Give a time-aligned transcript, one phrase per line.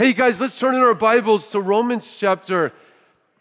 [0.00, 2.72] Hey, guys, let's turn in our Bibles to Romans chapter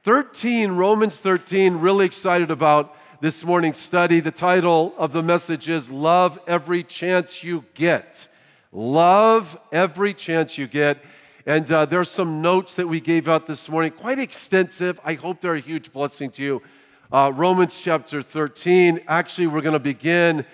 [0.03, 0.73] 13.
[0.73, 4.19] Romans 13, really excited about this morning's study.
[4.19, 8.27] The title of the message is Love Every Chance You Get.
[8.73, 11.01] Love Every Chance You Get.
[11.45, 14.99] And uh, there are some notes that we gave out this morning, quite extensive.
[15.05, 16.61] I hope they're a huge blessing to you.
[17.09, 18.99] Uh, Romans chapter 13.
[19.07, 20.45] Actually, we're going to begin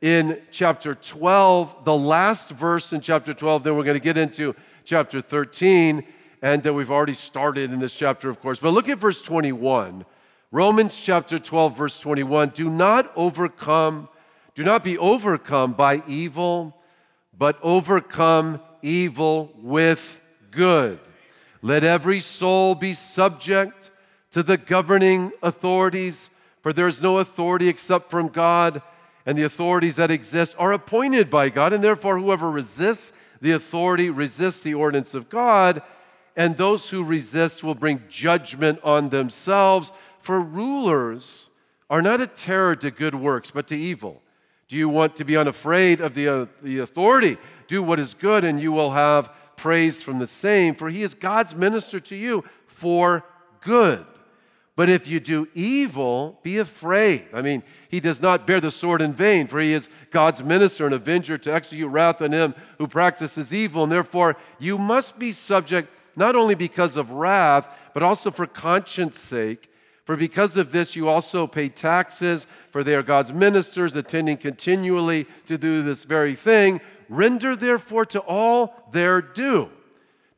[0.00, 3.64] in chapter 12, the last verse in chapter 12.
[3.64, 4.54] Then we're going to get into
[4.84, 6.04] chapter 13,
[6.42, 8.58] and uh, we've already started in this chapter, of course.
[8.58, 10.04] But look at verse 21.
[10.50, 12.50] Romans chapter 12, verse 21.
[12.50, 14.08] Do not overcome,
[14.54, 16.76] do not be overcome by evil,
[17.36, 20.98] but overcome evil with good.
[21.62, 23.90] Let every soul be subject
[24.32, 26.30] to the governing authorities,
[26.62, 28.82] for there is no authority except from God,
[29.26, 34.10] and the authorities that exist are appointed by God, and therefore whoever resists the authority
[34.10, 35.82] resists the ordinance of God,
[36.36, 39.92] and those who resist will bring judgment on themselves.
[40.20, 41.48] For rulers
[41.88, 44.22] are not a terror to good works, but to evil.
[44.68, 47.38] Do you want to be unafraid of the, uh, the authority?
[47.66, 51.14] Do what is good, and you will have praise from the same, for he is
[51.14, 53.24] God's minister to you for
[53.60, 54.06] good.
[54.80, 57.26] But if you do evil, be afraid.
[57.34, 60.86] I mean, he does not bear the sword in vain, for he is God's minister
[60.86, 63.82] and avenger to execute wrath on him who practices evil.
[63.82, 69.18] And therefore, you must be subject not only because of wrath, but also for conscience
[69.18, 69.70] sake.
[70.06, 75.26] For because of this, you also pay taxes, for they are God's ministers, attending continually
[75.44, 76.80] to do this very thing.
[77.10, 79.68] Render therefore to all their due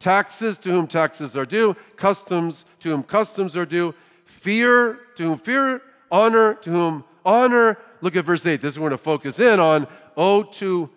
[0.00, 3.94] taxes to whom taxes are due, customs to whom customs are due
[4.42, 7.78] Fear to whom fear, honor to whom honor.
[8.00, 8.60] Look at verse 8.
[8.60, 9.86] This is we're going to focus in on.
[10.16, 10.90] Oh, to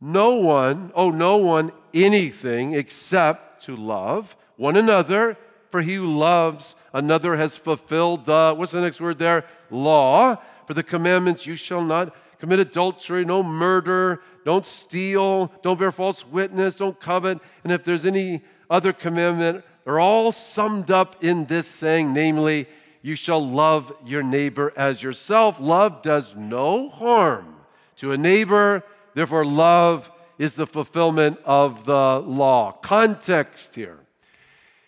[0.00, 5.38] no one, oh, no one anything except to love one another,
[5.70, 9.44] for he who loves another has fulfilled the, what's the next word there?
[9.70, 10.34] Law.
[10.66, 16.26] For the commandments, you shall not commit adultery, no murder, don't steal, don't bear false
[16.26, 17.38] witness, don't covet.
[17.62, 22.66] And if there's any other commandment, are all summed up in this saying, namely,
[23.02, 25.58] you shall love your neighbor as yourself.
[25.60, 27.54] Love does no harm
[27.96, 28.82] to a neighbor,
[29.14, 32.72] therefore, love is the fulfillment of the law.
[32.72, 33.98] Context here.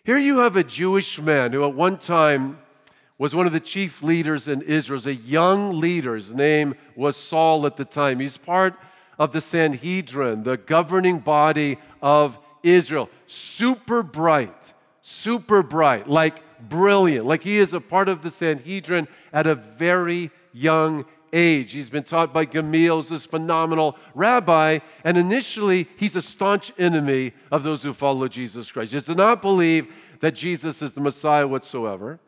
[0.05, 2.59] Here you have a Jewish man who at one time
[3.19, 6.15] was one of the chief leaders in Israel, a young leader.
[6.15, 8.21] His name was Saul at the time.
[8.21, 8.75] He's part
[9.19, 13.09] of the Sanhedrin, the governing body of Israel.
[13.27, 14.56] Super bright
[15.06, 20.33] super bright, like brilliant, like he is a part of the Sanhedrin at a very
[20.53, 21.71] young age.
[21.71, 27.62] He's been taught by Gamaliel, this phenomenal rabbi, and initially he's a staunch enemy of
[27.62, 28.91] those who follow Jesus Christ.
[28.91, 32.19] He does not believe that Jesus is the Messiah whatsoever.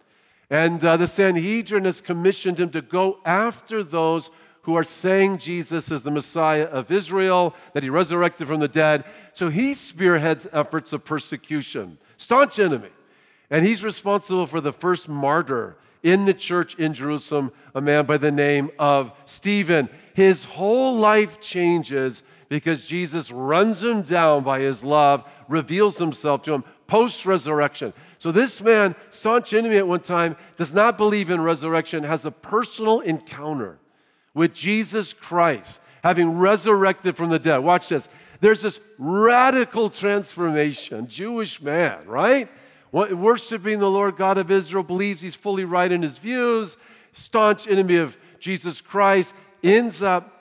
[0.48, 4.30] And uh, the Sanhedrin has commissioned him to go after those
[4.62, 9.02] who are saying Jesus is the Messiah of Israel, that he resurrected from the dead.
[9.32, 12.90] So he spearheads efforts of persecution staunch enemy.
[13.50, 18.18] And he's responsible for the first martyr in the church in Jerusalem, a man by
[18.18, 19.88] the name of Stephen.
[20.12, 26.52] His whole life changes because Jesus runs him down by his love, reveals himself to
[26.52, 27.92] him post resurrection.
[28.18, 32.30] So, this man, staunch enemy at one time, does not believe in resurrection, has a
[32.30, 33.78] personal encounter
[34.34, 37.58] with Jesus Christ, having resurrected from the dead.
[37.58, 38.08] Watch this.
[38.40, 41.08] There's this radical transformation.
[41.08, 42.48] Jewish man, right?
[42.92, 46.76] Worshipping the Lord God of Israel, believes he's fully right in his views,
[47.12, 50.38] staunch enemy of Jesus Christ, ends up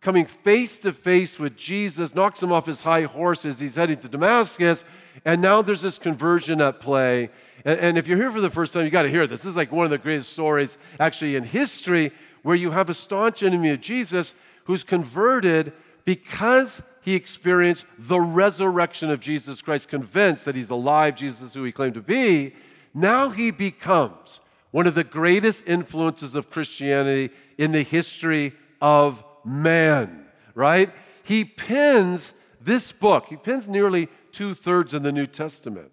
[0.00, 3.98] coming face to face with Jesus, knocks him off his high horse as he's heading
[3.98, 4.84] to Damascus,
[5.24, 7.30] and now there's this conversion at play.
[7.64, 9.42] And, and if you're here for the first time, you got to hear this.
[9.42, 12.12] This is like one of the greatest stories actually in history
[12.42, 14.34] where you have a staunch enemy of Jesus
[14.64, 15.72] who's converted
[16.04, 21.72] because he experienced the resurrection of Jesus Christ, convinced that he's alive, Jesus who he
[21.72, 22.54] claimed to be,
[22.94, 24.40] now he becomes
[24.70, 30.90] one of the greatest influences of Christianity in the history of man, right?
[31.22, 35.90] He pins this book, he pins nearly two thirds of the New Testament.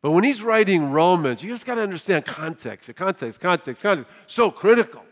[0.00, 4.12] But when he's writing Romans, you just got to understand context, context, context, context.
[4.26, 5.02] So critical.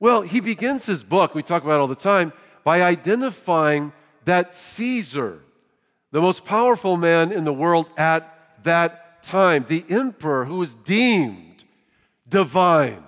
[0.00, 2.32] Well, he begins his book, we talk about all the time,
[2.62, 3.92] by identifying
[4.28, 5.40] that Caesar,
[6.10, 11.64] the most powerful man in the world at that time, the emperor who was deemed
[12.28, 13.02] divine,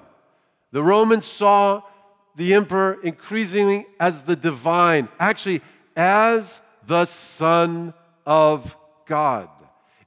[0.73, 1.83] the Romans saw
[2.37, 5.61] the emperor increasingly as the divine, actually,
[5.95, 7.93] as the Son
[8.25, 8.75] of
[9.05, 9.51] God.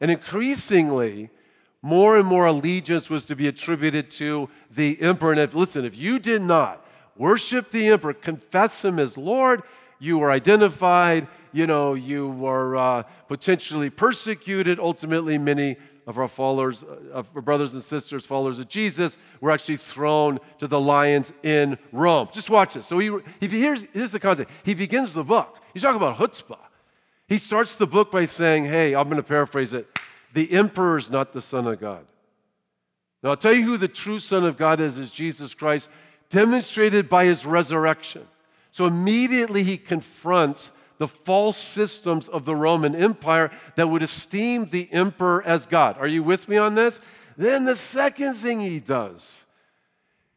[0.01, 1.29] And increasingly,
[1.83, 5.29] more and more allegiance was to be attributed to the emperor.
[5.29, 6.83] And if, listen, if you did not
[7.15, 9.61] worship the emperor, confess him as Lord,
[10.03, 14.77] you were identified, you know, you were uh, potentially persecuted.
[14.79, 19.49] Ultimately, many of our followers, uh, of our brothers and sisters, followers of Jesus, were
[19.49, 22.27] actually thrown to the lions in Rome.
[22.33, 22.85] Just watch this.
[22.85, 24.53] So he, he here's, here's the context.
[24.63, 25.59] He begins the book.
[25.71, 26.59] He's talking about chutzpah.
[27.29, 29.87] He starts the book by saying, Hey, I'm going to paraphrase it
[30.33, 32.05] the emperor is not the Son of God.
[33.21, 35.89] Now, I'll tell you who the true Son of God is, is Jesus Christ,
[36.29, 38.27] demonstrated by his resurrection.
[38.73, 44.91] So immediately he confronts the false systems of the Roman Empire that would esteem the
[44.91, 45.95] emperor as God.
[45.99, 46.99] Are you with me on this?
[47.37, 49.43] Then the second thing he does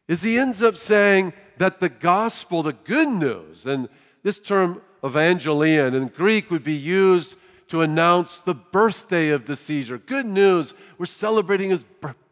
[0.07, 3.89] is he ends up saying that the gospel, the good news, and
[4.21, 7.37] this term evangelion in Greek would be used
[7.69, 9.97] to announce the birthday of the Caesar.
[9.97, 11.85] Good news, we're celebrating his,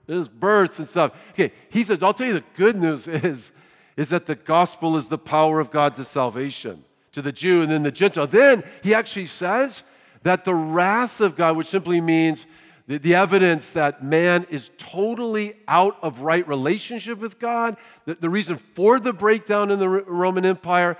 [0.06, 1.14] his birth and stuff.
[1.32, 3.52] Okay, he says, I'll tell you the good news is,
[3.98, 6.84] is that the gospel is the power of God to salvation
[7.14, 8.28] to the Jew and then the Gentile.
[8.28, 9.84] Then he actually says
[10.24, 12.46] that the wrath of God, which simply means
[12.88, 18.30] the, the evidence that man is totally out of right relationship with God, the, the
[18.30, 20.98] reason for the breakdown in the Roman Empire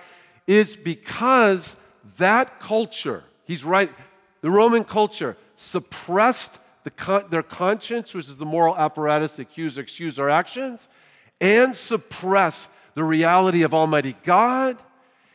[0.48, 1.76] is because
[2.18, 3.92] that culture, he's right,
[4.42, 9.82] the Roman culture suppressed the, their conscience, which is the moral apparatus that accuse or
[9.82, 10.88] excuse our actions,
[11.42, 14.82] and suppress the reality of Almighty God.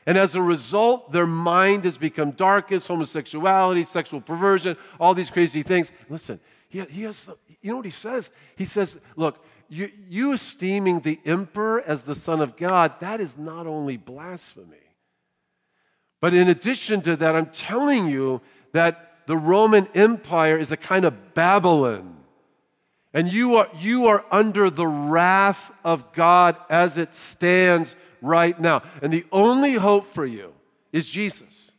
[0.06, 5.62] And as a result, their mind has become darkest, homosexuality, sexual perversion, all these crazy
[5.62, 5.92] things.
[6.08, 7.28] Listen, he, he has,
[7.60, 8.30] you know what he says?
[8.56, 13.38] He says, look, you, you esteeming the emperor as the son of God, that is
[13.38, 14.76] not only blasphemy.
[16.20, 18.40] But in addition to that, I'm telling you
[18.72, 22.16] that the Roman Empire is a kind of Babylon.
[23.12, 28.82] And you are, you are under the wrath of God as it stands right now.
[29.02, 30.52] And the only hope for you
[30.92, 31.72] is Jesus.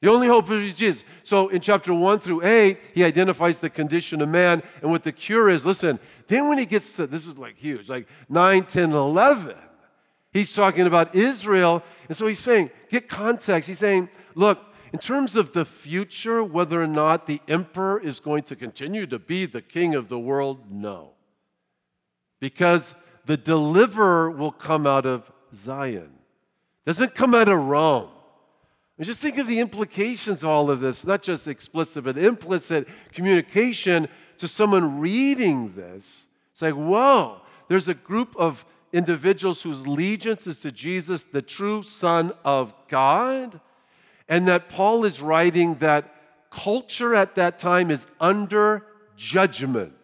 [0.00, 1.04] The only hope for you is Jesus.
[1.22, 5.12] So in chapter 1 through 8, he identifies the condition of man and what the
[5.12, 5.64] cure is.
[5.64, 5.98] Listen,
[6.28, 9.56] then when he gets to this is like huge, like 9, 10, 11,
[10.32, 11.82] he's talking about Israel.
[12.08, 13.68] And so he's saying, get context.
[13.68, 14.58] He's saying, look,
[14.92, 19.18] in terms of the future, whether or not the emperor is going to continue to
[19.18, 21.12] be the king of the world, no.
[22.40, 22.94] Because
[23.26, 26.12] the deliverer will come out of Zion,
[26.86, 28.08] doesn't come out of Rome.
[28.96, 32.88] And just think of the implications of all of this, not just explicit, but implicit
[33.12, 34.08] communication
[34.38, 36.26] to someone reading this.
[36.52, 41.82] It's like, whoa, there's a group of individuals whose allegiance is to Jesus, the true
[41.82, 43.60] Son of God
[44.28, 46.14] and that Paul is writing that
[46.50, 48.84] culture at that time is under
[49.16, 49.94] judgment.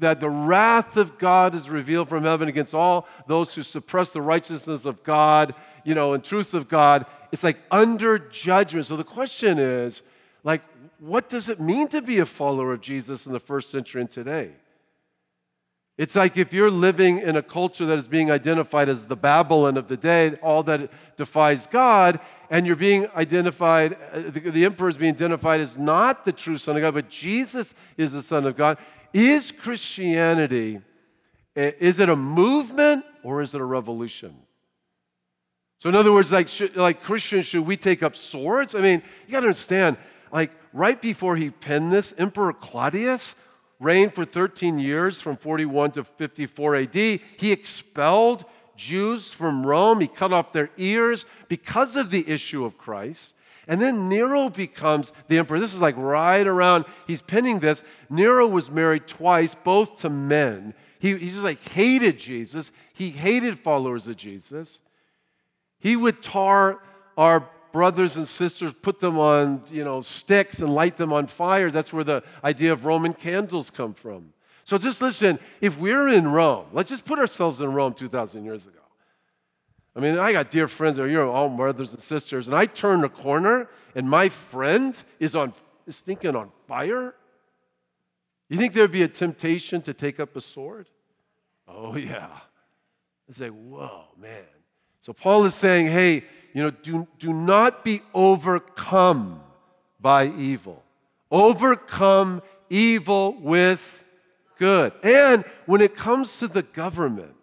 [0.00, 4.20] That the wrath of God is revealed from heaven against all those who suppress the
[4.20, 5.54] righteousness of God,
[5.84, 7.06] you know, and truth of God.
[7.30, 8.86] It's like under judgment.
[8.86, 10.02] So the question is,
[10.42, 10.62] like,
[10.98, 14.10] what does it mean to be a follower of Jesus in the first century and
[14.10, 14.50] today?
[15.96, 19.76] It's like if you're living in a culture that is being identified as the Babylon
[19.76, 22.20] of the day, all that defies God,
[22.50, 26.56] and you're being identified, uh, the, the emperor is being identified as not the true
[26.56, 28.78] Son of God, but Jesus is the Son of God.
[29.12, 30.80] Is Christianity,
[31.54, 34.36] is it a movement or is it a revolution?
[35.78, 38.74] So, in other words, like, should, like Christians, should we take up swords?
[38.74, 39.96] I mean, you got to understand,
[40.32, 43.36] like, right before he penned this, Emperor Claudius
[43.78, 46.94] reigned for 13 years from 41 to 54 AD.
[46.94, 48.44] He expelled
[48.78, 53.34] Jews from Rome, he cut off their ears because of the issue of Christ.
[53.66, 55.60] And then Nero becomes the emperor.
[55.60, 57.82] This is like right around, he's pinning this.
[58.08, 60.72] Nero was married twice, both to men.
[61.00, 62.70] He, he just like hated Jesus.
[62.94, 64.80] He hated followers of Jesus.
[65.80, 66.78] He would tar
[67.16, 71.70] our brothers and sisters, put them on, you know, sticks and light them on fire.
[71.70, 74.32] That's where the idea of Roman candles come from.
[74.68, 78.66] So just listen, if we're in Rome, let's just put ourselves in Rome 2,000 years
[78.66, 78.82] ago.
[79.96, 83.02] I mean, I got dear friends that you're all brothers and sisters, and I turn
[83.02, 85.54] a corner and my friend is on
[85.86, 87.14] is thinking on fire.
[88.50, 90.90] You think there'd be a temptation to take up a sword?
[91.66, 92.28] Oh yeah.
[93.26, 94.44] I say, whoa, man.
[95.00, 99.40] So Paul is saying, hey, you know, do, do not be overcome
[99.98, 100.84] by evil.
[101.30, 104.04] Overcome evil with
[104.58, 104.92] good.
[105.02, 107.34] And when it comes to the government,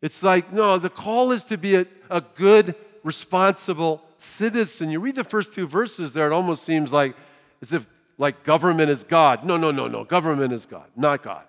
[0.00, 4.90] it's like, no, the call is to be a, a good, responsible citizen.
[4.90, 7.14] You read the first two verses there, it almost seems like
[7.62, 7.86] as if
[8.18, 9.44] like government is God.
[9.44, 10.04] No, no, no, no.
[10.04, 11.44] Government is God, not God.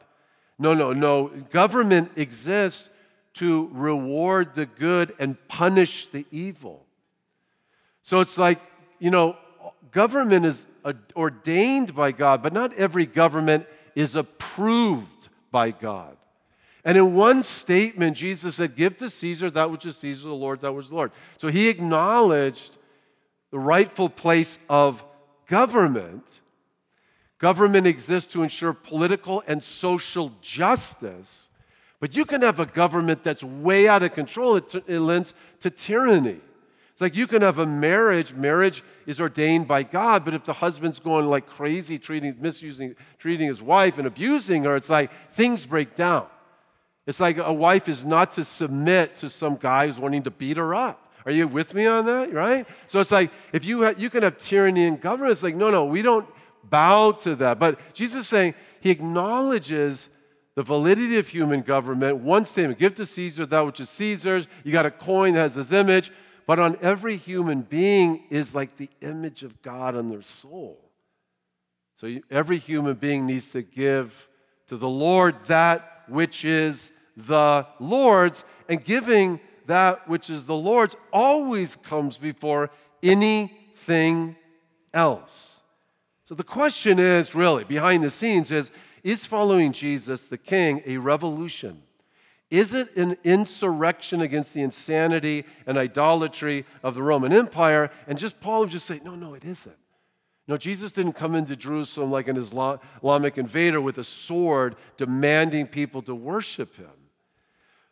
[0.58, 1.30] No, no, no.
[1.50, 2.90] Government exists
[3.36, 6.86] to reward the good and punish the evil.
[8.04, 8.60] So it's like,
[9.00, 9.38] you know,
[9.92, 10.66] government is
[11.16, 16.18] ordained by God, but not every government is approved by God.
[16.86, 20.62] And in one statement, Jesus said, Give to Caesar that which is Caesar, the Lord
[20.62, 21.12] that was Lord.
[21.38, 22.78] So he acknowledged
[23.52, 25.04] the rightful place of
[25.48, 26.24] government.
[27.38, 31.50] Government exists to ensure political and social justice,
[32.00, 34.56] but you can have a government that's way out of control.
[34.56, 36.42] It, it lends to tyranny.
[37.00, 38.34] It's like you can have a marriage.
[38.34, 43.48] Marriage is ordained by God, but if the husband's going like crazy, treating, misusing, treating
[43.48, 46.28] his wife and abusing her, it's like things break down.
[47.08, 50.58] It's like a wife is not to submit to some guy who's wanting to beat
[50.58, 51.14] her up.
[51.26, 52.34] Are you with me on that?
[52.34, 52.68] Right?
[52.88, 55.72] So it's like if you ha- you can have tyranny in government, it's like no,
[55.72, 56.28] no, we don't
[56.66, 57.60] bow to that.
[57.60, 60.10] But Jesus is saying he acknowledges
[60.56, 62.18] the validity of human government.
[62.18, 64.48] One statement: give to Caesar that which is Caesar's.
[64.66, 66.12] You got a coin that has his image,
[66.50, 70.80] but on every human being is like the image of God on their soul.
[71.98, 74.28] So every human being needs to give
[74.66, 80.96] to the Lord that which is the Lord's, and giving that which is the Lord's
[81.14, 82.72] always comes before
[83.04, 84.36] anything
[84.92, 85.62] else.
[86.26, 88.72] So the question is really, behind the scenes, is
[89.04, 91.84] is following Jesus the King a revolution?
[92.50, 97.92] Is it an insurrection against the insanity and idolatry of the Roman Empire?
[98.08, 99.78] And just Paul would just say, no, no, it isn't.
[100.48, 106.02] No, Jesus didn't come into Jerusalem like an Islamic invader with a sword demanding people
[106.02, 106.90] to worship him.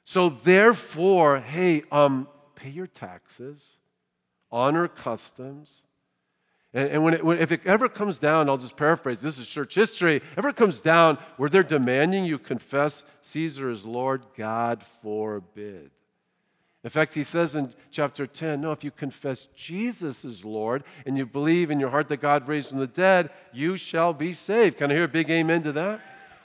[0.03, 3.75] So, therefore, hey, um, pay your taxes,
[4.51, 5.83] honor customs.
[6.73, 9.47] And, and when, it, when if it ever comes down, I'll just paraphrase this is
[9.47, 15.91] church history, ever comes down where they're demanding you confess Caesar is Lord, God forbid.
[16.83, 21.17] In fact, he says in chapter 10 no, if you confess Jesus is Lord and
[21.17, 24.77] you believe in your heart that God raised from the dead, you shall be saved.
[24.77, 26.01] Can I hear a big amen to that?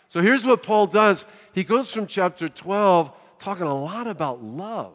[0.08, 4.94] So here's what Paul does he goes from chapter 12 talking a lot about love.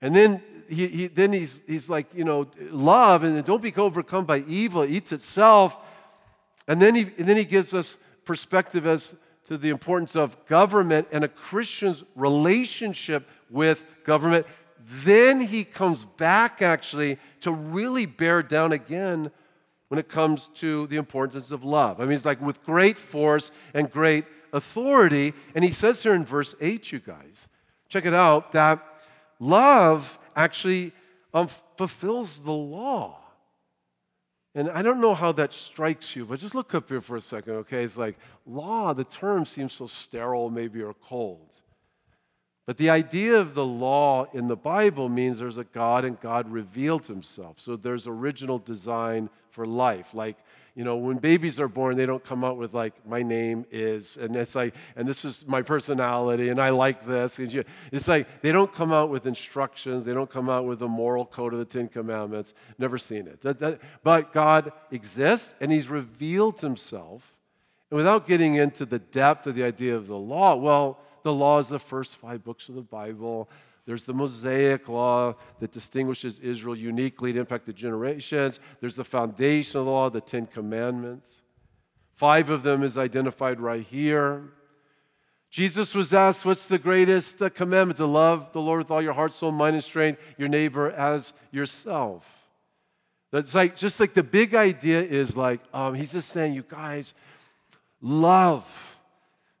[0.00, 4.24] And then he, he, then he's, he's like, you know, love, and don't be overcome
[4.24, 5.76] by evil, it eats itself.
[6.68, 9.14] And then, he, and then he gives us perspective as
[9.48, 14.46] to the importance of government and a Christian's relationship with government.
[15.04, 19.30] Then he comes back actually to really bear down again
[19.88, 22.00] when it comes to the importance of love.
[22.00, 25.32] I mean, it's like with great force and great authority.
[25.54, 27.46] And he says here in verse 8, you guys,
[27.88, 28.84] check it out, that
[29.38, 30.92] love actually
[31.34, 33.18] um, fulfills the law.
[34.54, 37.20] And I don't know how that strikes you, but just look up here for a
[37.20, 37.84] second, okay?
[37.84, 38.16] It's like
[38.46, 41.52] law, the term seems so sterile, maybe, or cold.
[42.66, 46.50] But the idea of the law in the Bible means there's a God and God
[46.50, 47.60] revealed himself.
[47.60, 50.14] So there's original design for life.
[50.14, 50.36] Like,
[50.76, 54.18] you know, when babies are born, they don't come out with like, my name is,
[54.18, 57.38] and it's like, and this is my personality, and I like this.
[57.38, 60.04] It's like, they don't come out with instructions.
[60.04, 62.52] They don't come out with the moral code of the Ten Commandments.
[62.78, 63.80] Never seen it.
[64.04, 67.32] But God exists, and he's revealed himself.
[67.90, 71.58] And without getting into the depth of the idea of the law, well, the law
[71.58, 73.48] is the first five books of the Bible.
[73.86, 78.58] There's the Mosaic law that distinguishes Israel uniquely to impact the generations.
[78.80, 81.42] There's the foundation of the law, the Ten Commandments.
[82.14, 84.52] Five of them is identified right here.
[85.50, 87.98] Jesus was asked, What's the greatest uh, commandment?
[87.98, 91.32] To love the Lord with all your heart, soul, mind, and strength, your neighbor as
[91.52, 92.26] yourself.
[93.30, 97.14] That's like, just like the big idea is like, um, he's just saying, You guys,
[98.00, 98.66] love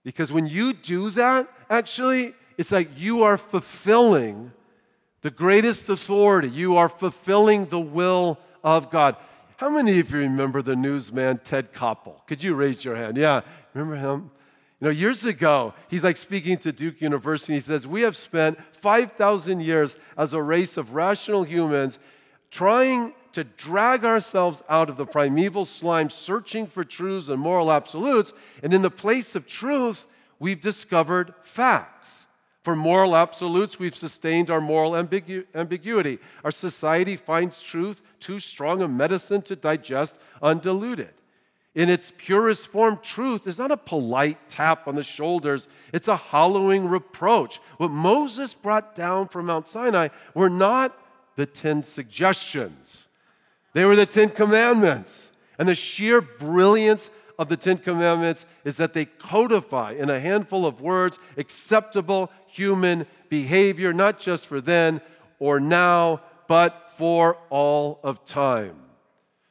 [0.06, 4.52] because when you do that, actually, it's like you are fulfilling
[5.22, 6.48] the greatest authority.
[6.48, 9.16] You are fulfilling the will of God.
[9.56, 12.26] How many of you remember the newsman Ted Koppel?
[12.26, 13.16] Could you raise your hand?
[13.16, 13.40] Yeah,
[13.74, 14.30] remember him?
[14.80, 17.54] You know, years ago, he's like speaking to Duke University.
[17.54, 21.98] He says, We have spent 5,000 years as a race of rational humans
[22.50, 28.34] trying to drag ourselves out of the primeval slime, searching for truths and moral absolutes.
[28.62, 30.06] And in the place of truth,
[30.38, 32.25] we've discovered facts.
[32.66, 36.18] For moral absolutes, we've sustained our moral ambigu- ambiguity.
[36.42, 41.14] Our society finds truth too strong a medicine to digest undiluted.
[41.76, 46.16] In its purest form, truth is not a polite tap on the shoulders, it's a
[46.16, 47.60] hollowing reproach.
[47.76, 50.92] What Moses brought down from Mount Sinai were not
[51.36, 53.06] the 10 suggestions
[53.74, 55.30] they were the Ten Commandments.
[55.58, 60.66] And the sheer brilliance of the Ten Commandments is that they codify in a handful
[60.66, 65.00] of words acceptable human behavior, not just for then
[65.38, 68.76] or now, but for all of time.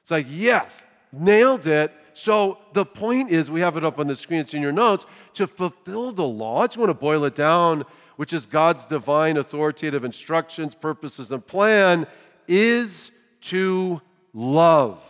[0.02, 1.94] It's like, yes, nailed it.
[2.14, 5.06] So the point is, we have it up on the screen, it's in your notes,
[5.34, 6.62] to fulfill the law.
[6.62, 7.84] I just want to boil it down,
[8.16, 12.08] which is God's divine authoritative instructions, purposes, and plan,
[12.48, 13.12] is
[13.42, 14.02] to
[14.34, 15.02] love.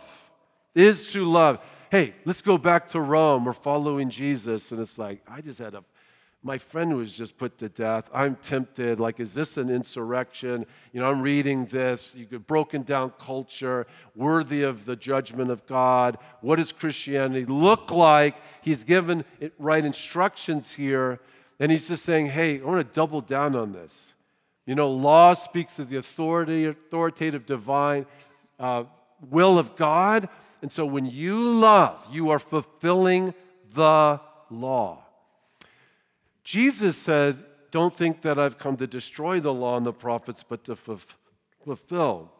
[0.74, 1.60] Is to love.
[1.88, 3.44] Hey, let's go back to Rome.
[3.44, 5.84] We're following Jesus, and it's like, I just had a
[6.42, 8.08] my friend was just put to death.
[8.14, 9.00] I'm tempted.
[9.00, 10.64] Like, is this an insurrection?
[10.92, 12.14] You know, I'm reading this.
[12.14, 16.18] You could broken down culture, worthy of the judgment of God.
[16.42, 18.36] What does Christianity look like?
[18.62, 21.18] He's given it right instructions here,
[21.58, 24.14] and he's just saying, hey, I want to double down on this.
[24.66, 28.06] You know, law speaks of the authority, authoritative divine
[28.60, 28.84] uh,
[29.30, 30.28] will of God.
[30.62, 33.34] And so when you love, you are fulfilling
[33.74, 34.20] the
[34.50, 35.04] law.
[36.44, 40.64] Jesus said, Don't think that I've come to destroy the law and the prophets, but
[40.64, 40.76] to
[41.64, 42.30] fulfill.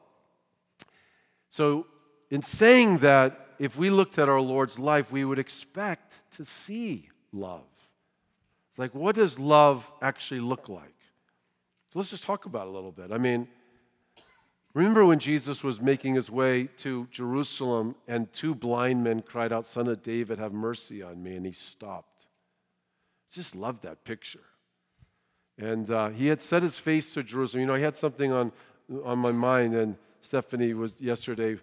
[1.51, 1.87] So,
[2.31, 7.09] in saying that, if we looked at our Lord's life, we would expect to see
[7.33, 7.65] love.
[8.71, 10.95] It's like, what does love actually look like?
[11.93, 13.11] So let's just talk about it a little bit.
[13.11, 13.49] I mean,
[14.76, 19.66] remember when Jesus was making his way to Jerusalem and two blind men cried out,
[19.66, 22.28] Son of David, have mercy on me, and he stopped.
[23.33, 24.45] Just love that picture.
[25.59, 27.62] And uh, he had set his face to Jerusalem.
[27.62, 28.52] You know, he had something on,
[29.02, 31.59] on my mind, and Stephanie was yesterday.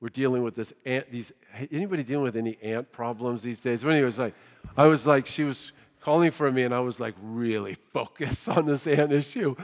[0.00, 1.10] We're dealing with this ant.
[1.12, 1.32] These
[1.70, 3.84] anybody dealing with any ant problems these days?
[3.84, 4.34] But anyway, was like,
[4.76, 5.70] I was like, she was
[6.00, 9.54] calling for me, and I was like, really focused on this ant issue.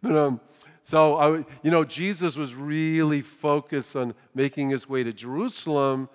[0.00, 0.40] But um,
[0.84, 6.08] so I, you know, Jesus was really focused on making his way to Jerusalem,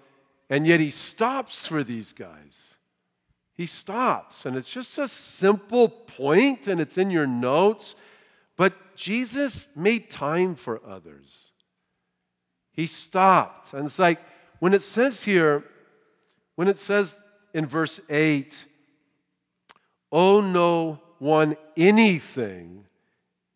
[0.49, 2.75] and yet he stops for these guys
[3.59, 4.45] he stops.
[4.45, 7.93] And it's just a simple point, and it's in your notes.
[8.55, 11.51] But Jesus made time for others.
[12.71, 13.73] He stopped.
[13.73, 14.21] And it's like
[14.59, 15.65] when it says here,
[16.55, 17.19] when it says
[17.53, 18.65] in verse 8,
[20.09, 22.85] owe no one anything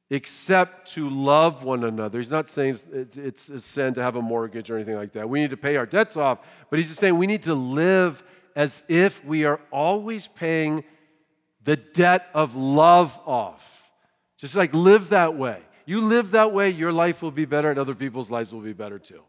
[0.10, 2.20] except to love one another.
[2.20, 5.28] He's not saying it's a sin to have a mortgage or anything like that.
[5.28, 6.40] We need to pay our debts off,
[6.70, 8.24] but he's just saying we need to live
[8.56, 10.84] as if we are always paying
[11.64, 13.64] the debt of love off.
[14.38, 15.62] Just like live that way.
[15.86, 18.74] You live that way, your life will be better and other people's lives will be
[18.74, 19.22] better too.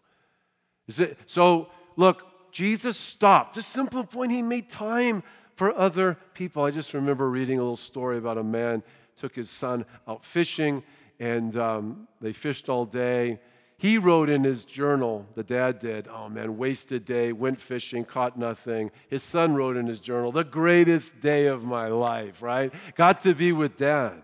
[1.27, 3.55] So, look, Jesus stopped.
[3.55, 5.23] Just simple point, he made time
[5.57, 6.63] for other people.
[6.63, 8.83] I just remember reading a little story about a man
[9.17, 10.83] took his son out fishing
[11.19, 13.39] and um, they fished all day
[13.77, 18.39] he wrote in his journal, the dad did, oh man, wasted day, went fishing, caught
[18.39, 18.91] nothing.
[19.09, 22.73] His son wrote in his journal, the greatest day of my life, right?
[22.95, 24.23] Got to be with dad.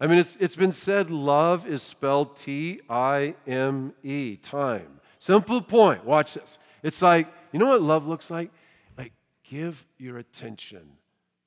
[0.00, 5.00] I mean, it's, it's been said love is spelled T I M E, time.
[5.18, 6.04] Simple point.
[6.04, 6.58] Watch this.
[6.82, 8.50] It's like, you know what love looks like?
[8.96, 9.12] Like,
[9.44, 10.90] give your attention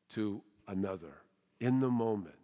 [0.10, 1.22] to another
[1.60, 2.36] in the moment.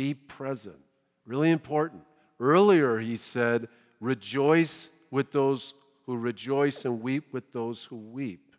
[0.00, 0.78] Be present.
[1.26, 2.04] Really important.
[2.40, 3.68] Earlier, he said,
[4.00, 5.74] Rejoice with those
[6.06, 8.56] who rejoice and weep with those who weep.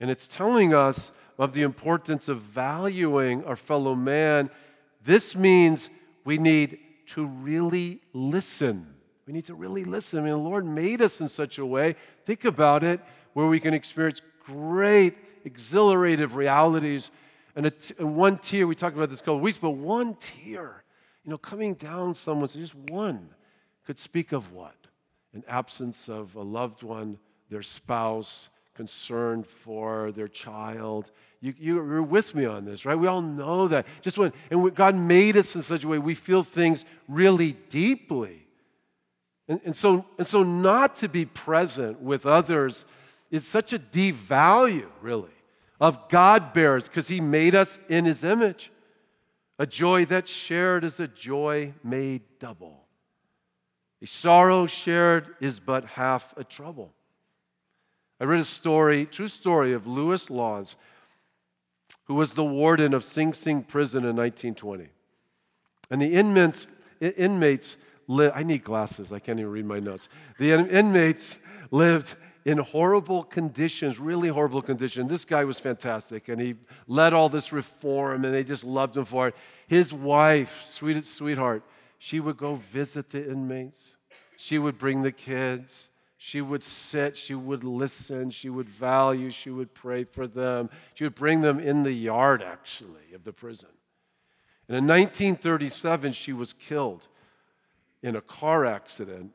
[0.00, 4.48] And it's telling us of the importance of valuing our fellow man.
[5.04, 5.90] This means
[6.24, 8.86] we need to really listen.
[9.26, 10.20] We need to really listen.
[10.20, 13.02] I mean, the Lord made us in such a way, think about it,
[13.34, 17.10] where we can experience great, exhilarative realities.
[17.56, 20.82] And, one tear, we talked about this a couple weeks, but one tear,
[21.24, 23.30] you know, coming down someone's just one
[23.86, 24.74] could speak of what?
[25.32, 27.18] An absence of a loved one,
[27.50, 31.10] their spouse, concerned for their child.
[31.40, 32.98] You, you're with me on this, right?
[32.98, 33.86] We all know that.
[34.00, 38.46] Just when, and God made us in such a way we feel things really deeply.
[39.46, 42.84] And, and, so, and so, not to be present with others
[43.30, 45.33] is such a devalue, really,
[45.80, 48.70] of God bears because He made us in His image.
[49.58, 52.84] A joy that's shared is a joy made double.
[54.02, 56.92] A sorrow shared is but half a trouble.
[58.20, 60.76] I read a story, true story, of Lewis Lawes,
[62.04, 64.88] who was the warden of Sing Sing prison in 1920.
[65.90, 66.66] And the inmates,
[67.00, 67.76] inmates
[68.08, 70.08] I need glasses, I can't even read my notes.
[70.38, 71.38] The inmates
[71.70, 75.08] lived in horrible conditions, really horrible conditions.
[75.08, 79.06] This guy was fantastic, and he led all this reform, and they just loved him
[79.06, 79.36] for it.
[79.66, 81.62] His wife, sweet, sweetheart,
[81.98, 83.96] she would go visit the inmates.
[84.36, 85.88] She would bring the kids.
[86.18, 90.70] She would sit, she would listen, she would value, she would pray for them.
[90.94, 93.68] She would bring them in the yard, actually, of the prison.
[94.66, 97.08] And in 1937, she was killed
[98.02, 99.32] in a car accident.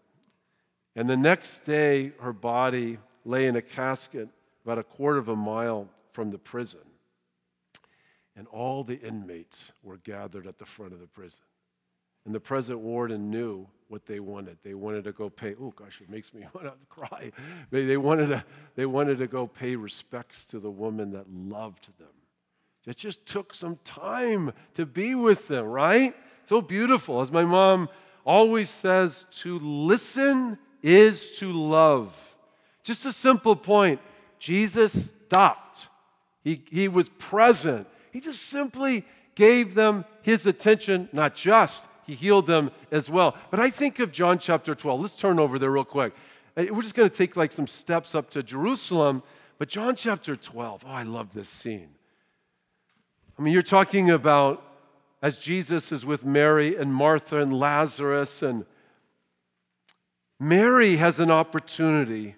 [0.99, 4.27] And the next day, her body lay in a casket
[4.65, 6.81] about a quarter of a mile from the prison.
[8.35, 11.45] And all the inmates were gathered at the front of the prison.
[12.25, 14.57] And the present warden knew what they wanted.
[14.61, 17.31] They wanted to go pay, oh gosh, it makes me want to cry.
[17.71, 18.43] They wanted to,
[18.75, 22.09] they wanted to go pay respects to the woman that loved them.
[22.85, 26.13] It just took some time to be with them, right?
[26.43, 27.21] So beautiful.
[27.21, 27.87] As my mom
[28.25, 32.13] always says, to listen is to love.
[32.83, 33.99] Just a simple point.
[34.39, 35.87] Jesus stopped,
[36.43, 37.87] he, he was present.
[38.11, 43.35] He just simply gave them his attention, not just, he healed them as well.
[43.51, 45.01] But I think of John chapter 12.
[45.01, 46.13] Let's turn over there real quick.
[46.57, 49.21] Uh, we're just going to take like some steps up to Jerusalem.
[49.57, 51.89] But John chapter 12, oh, I love this scene.
[53.37, 54.63] I mean, you're talking about
[55.21, 58.65] as Jesus is with Mary and Martha and Lazarus, and
[60.39, 62.35] Mary has an opportunity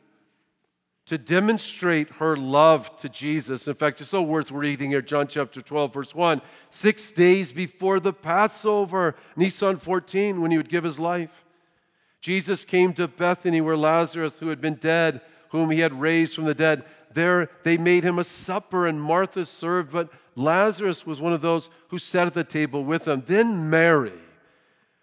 [1.05, 3.67] to demonstrate her love to Jesus.
[3.67, 6.41] In fact, it's so worth reading here, John chapter 12, verse 1.
[6.69, 11.45] Six days before the Passover, Nisan 14, when he would give his life,
[12.21, 16.45] Jesus came to Bethany where Lazarus, who had been dead, whom he had raised from
[16.45, 21.33] the dead, there they made him a supper, and Martha served, but Lazarus was one
[21.33, 23.23] of those who sat at the table with him.
[23.27, 24.17] Then Mary,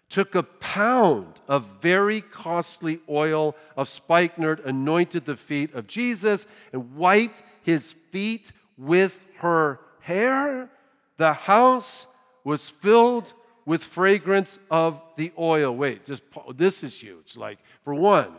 [0.09, 6.95] took a pound of very costly oil of spikenard, anointed the feet of Jesus, and
[6.95, 10.69] wiped his feet with her hair.
[11.17, 12.07] The house
[12.43, 13.33] was filled
[13.65, 15.75] with fragrance of the oil.
[15.75, 16.23] Wait, just
[16.55, 17.37] this is huge.
[17.37, 18.33] Like, for one,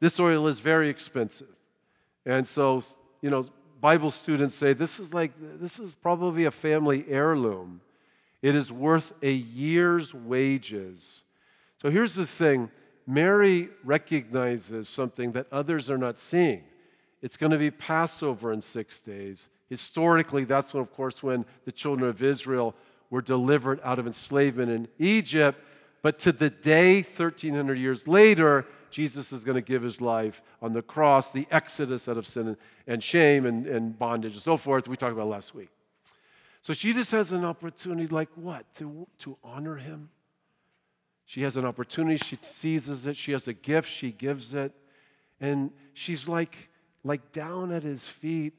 [0.00, 1.54] this oil is very expensive.
[2.26, 2.82] And so,
[3.22, 3.46] you know,
[3.80, 7.80] Bible students say this is like, this is probably a family heirloom.
[8.42, 11.22] It is worth a year's wages.
[11.82, 12.70] So here's the thing
[13.06, 16.64] Mary recognizes something that others are not seeing.
[17.22, 19.48] It's going to be Passover in six days.
[19.68, 22.74] Historically, that's when, of course, when the children of Israel
[23.10, 25.58] were delivered out of enslavement in Egypt.
[26.02, 30.72] But to the day, 1,300 years later, Jesus is going to give his life on
[30.72, 34.88] the cross, the exodus out of sin and shame and, and bondage and so forth,
[34.88, 35.68] we talked about last week.
[36.62, 38.72] So she just has an opportunity, like what?
[38.74, 40.10] To, to honor him.
[41.24, 44.72] She has an opportunity, she seizes it, she has a gift, she gives it.
[45.40, 46.70] And she's like,
[47.04, 48.54] like down at his feet.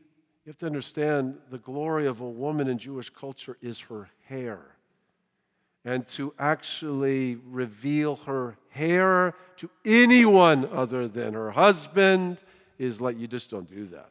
[0.46, 4.60] You have to understand the glory of a woman in Jewish culture is her hair.
[5.84, 12.38] And to actually reveal her hair to anyone other than her husband
[12.78, 14.10] is like, you just don't do that.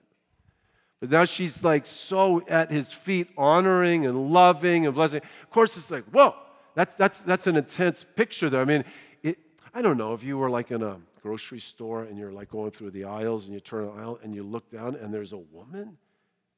[1.01, 5.21] But now she's like so at his feet, honoring and loving and blessing.
[5.43, 6.35] Of course, it's like, whoa,
[6.75, 8.61] that, that's, that's an intense picture there.
[8.61, 8.85] I mean,
[9.23, 9.39] it,
[9.73, 12.71] I don't know if you were like in a grocery store and you're like going
[12.73, 15.39] through the aisles and you turn an aisle and you look down and there's a
[15.39, 15.97] woman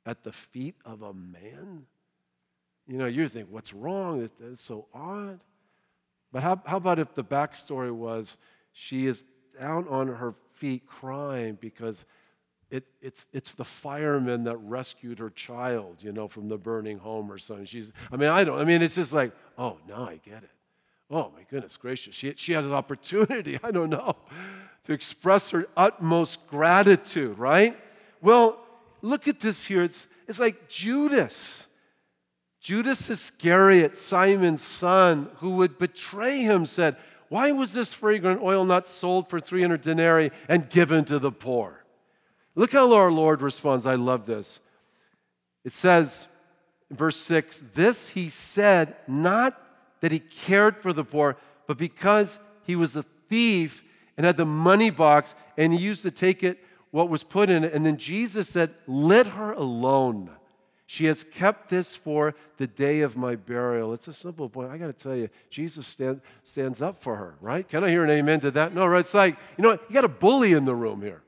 [0.07, 1.87] at the feet of a man.
[2.87, 4.29] You know, you think, what's wrong?
[4.41, 5.41] It's so odd.
[6.33, 8.37] But how, how about if the backstory was
[8.73, 9.25] she is
[9.59, 12.05] down on her feet crying because
[12.71, 17.31] it, it's, it's the fireman that rescued her child, you know, from the burning home
[17.31, 17.67] or something.
[17.67, 20.51] She's, I mean, I don't, I mean, it's just like, oh, now I get it.
[21.11, 22.15] Oh, my goodness gracious.
[22.15, 24.15] She, she had an opportunity, I don't know,
[24.85, 27.77] to express her utmost gratitude, right?
[28.23, 28.59] Well,
[29.03, 29.83] look at this here.
[29.83, 31.65] It's, it's like Judas.
[32.61, 36.97] Judas Iscariot, Simon's son, who would betray him, said,
[37.29, 41.80] Why was this fragrant oil not sold for 300 denarii and given to the poor?
[42.61, 43.87] Look how our Lord responds.
[43.87, 44.61] I love this.
[45.65, 46.29] It says,
[46.91, 49.59] in verse 6 This he said, not
[50.03, 53.83] that he cared for the poor, but because he was a thief
[54.19, 56.59] and had the money box and he used to take it,
[56.91, 57.73] what was put in it.
[57.73, 60.29] And then Jesus said, Let her alone.
[60.85, 63.95] She has kept this for the day of my burial.
[63.95, 64.71] It's a simple point.
[64.71, 67.67] I got to tell you, Jesus stand, stands up for her, right?
[67.67, 68.75] Can I hear an amen to that?
[68.75, 69.01] No, right?
[69.01, 69.85] It's like, you know, what?
[69.89, 71.23] you got a bully in the room here.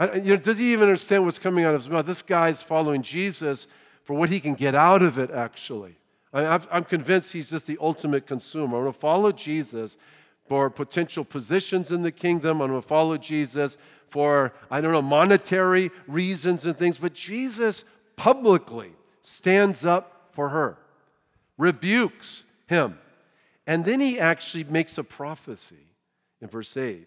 [0.00, 2.06] You know, does he even understand what's coming out of his mouth?
[2.06, 3.66] This guy's following Jesus
[4.04, 5.96] for what he can get out of it, actually.
[6.32, 8.78] I'm convinced he's just the ultimate consumer.
[8.78, 9.98] I'm going to follow Jesus
[10.46, 12.62] for potential positions in the kingdom.
[12.62, 13.76] I'm going to follow Jesus
[14.08, 16.98] for, I don't know, monetary reasons and things.
[16.98, 17.84] But Jesus
[18.16, 20.78] publicly stands up for her,
[21.58, 22.98] rebukes him.
[23.66, 25.94] And then he actually makes a prophecy
[26.40, 27.06] in verse 8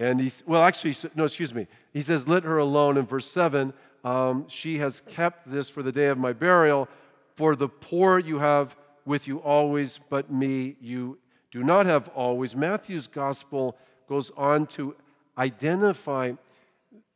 [0.00, 1.66] And he's, well, actually, no, excuse me.
[1.92, 3.74] He says, Let her alone in verse 7.
[4.02, 6.88] Um, she has kept this for the day of my burial.
[7.36, 11.18] For the poor you have with you always, but me you
[11.50, 12.56] do not have always.
[12.56, 13.76] Matthew's gospel
[14.08, 14.96] goes on to
[15.36, 16.32] identify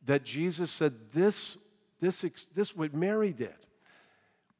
[0.05, 1.57] that Jesus said, This,
[2.01, 2.23] this,
[2.55, 3.55] this what Mary did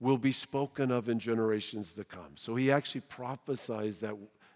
[0.01, 2.37] will be spoken of in generations to come.
[2.37, 4.15] So he actually prophesies that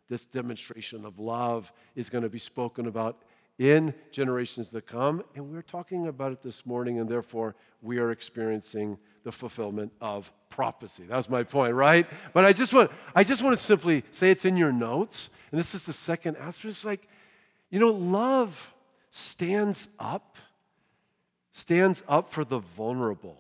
[0.09, 3.23] this demonstration of love is going to be spoken about
[3.59, 5.23] in generations to come.
[5.35, 10.33] And we're talking about it this morning, and therefore we are experiencing the fulfillment of
[10.49, 11.05] prophecy.
[11.09, 12.07] That's my point, right?
[12.33, 15.29] But I just want, I just want to simply say it's in your notes.
[15.51, 16.73] And this is the second aspect.
[16.73, 17.09] It's like,
[17.71, 18.73] you know, love
[19.11, 20.37] stands up,
[21.53, 23.39] stands up for the vulnerable.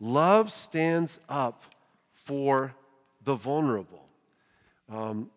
[0.00, 1.64] Love stands up
[2.12, 2.74] for
[3.24, 4.06] the vulnerable.
[4.88, 5.30] Um,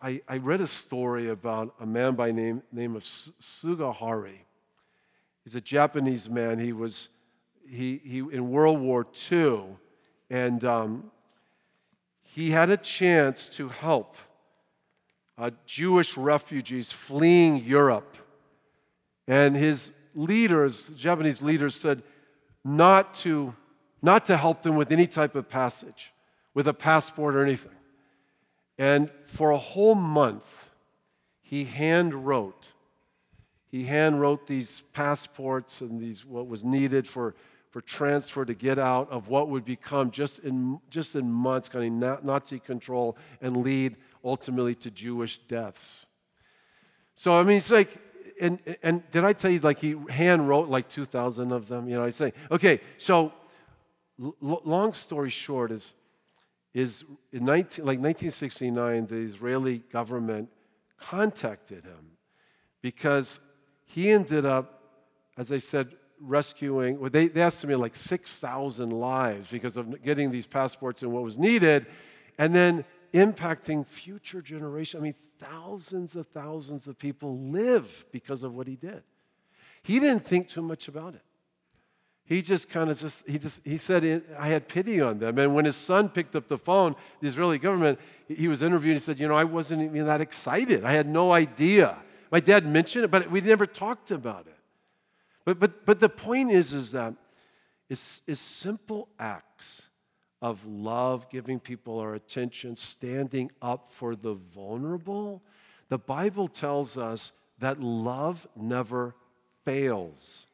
[0.00, 4.32] I, I read a story about a man by name, name of Sugihara.
[5.44, 6.58] He's a Japanese man.
[6.58, 7.08] He was
[7.68, 9.64] he, he in World War II,
[10.30, 11.10] and um,
[12.22, 14.16] he had a chance to help
[15.38, 18.16] uh, Jewish refugees fleeing Europe.
[19.26, 22.02] And his leaders, Japanese leaders, said
[22.64, 23.54] not to,
[24.02, 26.12] not to help them with any type of passage,
[26.54, 27.75] with a passport or anything.
[28.78, 30.68] And for a whole month,
[31.40, 32.68] he hand wrote.
[33.68, 37.34] He hand wrote these passports and these what was needed for,
[37.70, 42.02] for transfer to get out of what would become just in, just in months kind
[42.02, 46.06] of Nazi control and lead ultimately to Jewish deaths.
[47.14, 47.96] So I mean, it's like,
[48.40, 51.88] and and did I tell you like he hand wrote like two thousand of them?
[51.88, 52.80] You know, I say, okay.
[52.98, 53.32] So,
[54.22, 55.94] l- long story short is
[56.76, 60.50] is in 19, like 1969, the Israeli government
[61.00, 62.18] contacted him
[62.82, 63.40] because
[63.86, 64.82] he ended up,
[65.38, 70.46] as I said, rescuing, well, they, they estimated like 6,000 lives because of getting these
[70.46, 71.86] passports and what was needed,
[72.36, 72.84] and then
[73.14, 75.00] impacting future generations.
[75.00, 79.02] I mean, thousands of thousands of people live because of what he did.
[79.82, 81.22] He didn't think too much about it
[82.26, 85.38] he just kind of just he just he said i had pity on them.
[85.38, 89.00] And when his son picked up the phone the israeli government he was interviewed and
[89.00, 90.84] he said you know i wasn't even that excited.
[90.84, 91.96] I had no idea.
[92.30, 94.58] My dad mentioned it but we never talked about it.
[95.44, 97.14] But but but the point is is that
[97.88, 99.88] it's, it's simple acts
[100.42, 105.42] of love giving people our attention standing up for the vulnerable.
[105.88, 109.14] The bible tells us that love never
[109.64, 110.46] fails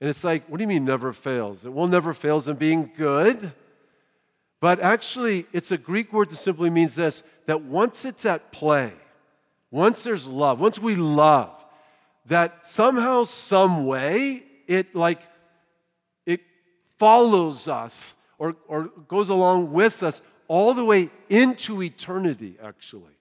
[0.00, 1.64] and it's like, what do you mean never fails?
[1.64, 3.52] It will never fails in being good.
[4.60, 8.92] But actually, it's a Greek word that simply means this that once it's at play,
[9.70, 11.50] once there's love, once we love,
[12.26, 15.20] that somehow, some way, it like
[16.26, 16.40] it
[16.98, 23.17] follows us or, or goes along with us all the way into eternity, actually.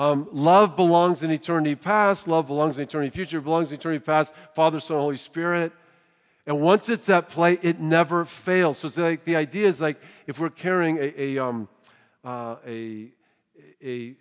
[0.00, 2.26] Um, love belongs in eternity past.
[2.26, 3.36] Love belongs in eternity future.
[3.36, 4.32] It belongs in eternity past.
[4.54, 5.72] Father, Son, Holy Spirit.
[6.46, 8.78] And once it's at play, it never fails.
[8.78, 11.68] So it's like the idea is like if we're carrying a a um,
[12.24, 13.12] uh, a
[13.84, 14.16] a,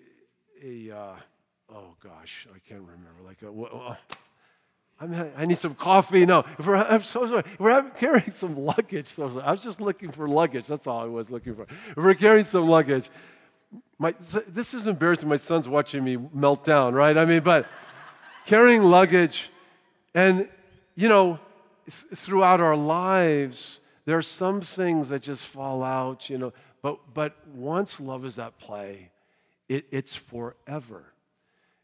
[0.62, 1.16] a uh,
[1.74, 3.24] oh gosh, I can't remember.
[3.26, 3.96] Like a, uh,
[5.00, 6.26] I'm, I need some coffee.
[6.26, 7.44] No, if we're, I'm so sorry.
[7.54, 9.08] If we're carrying some luggage.
[9.08, 10.68] So I was just looking for luggage.
[10.68, 11.68] That's all I was looking for.
[11.92, 13.10] If we're carrying some luggage,
[14.00, 14.16] my,
[14.48, 15.28] this is embarrassing.
[15.28, 17.18] My son's watching me melt down, right?
[17.18, 17.68] I mean, but
[18.46, 19.50] carrying luggage,
[20.16, 20.48] and
[20.96, 21.38] you know,
[21.90, 26.54] throughout our lives, there are some things that just fall out, you know.
[26.82, 29.12] But but once love is at play,
[29.68, 31.14] it, it's forever.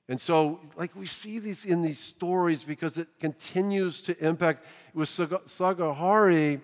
[0.08, 4.66] And so, like we see these in these stories because it continues to impact.
[4.94, 6.62] With Sugihara,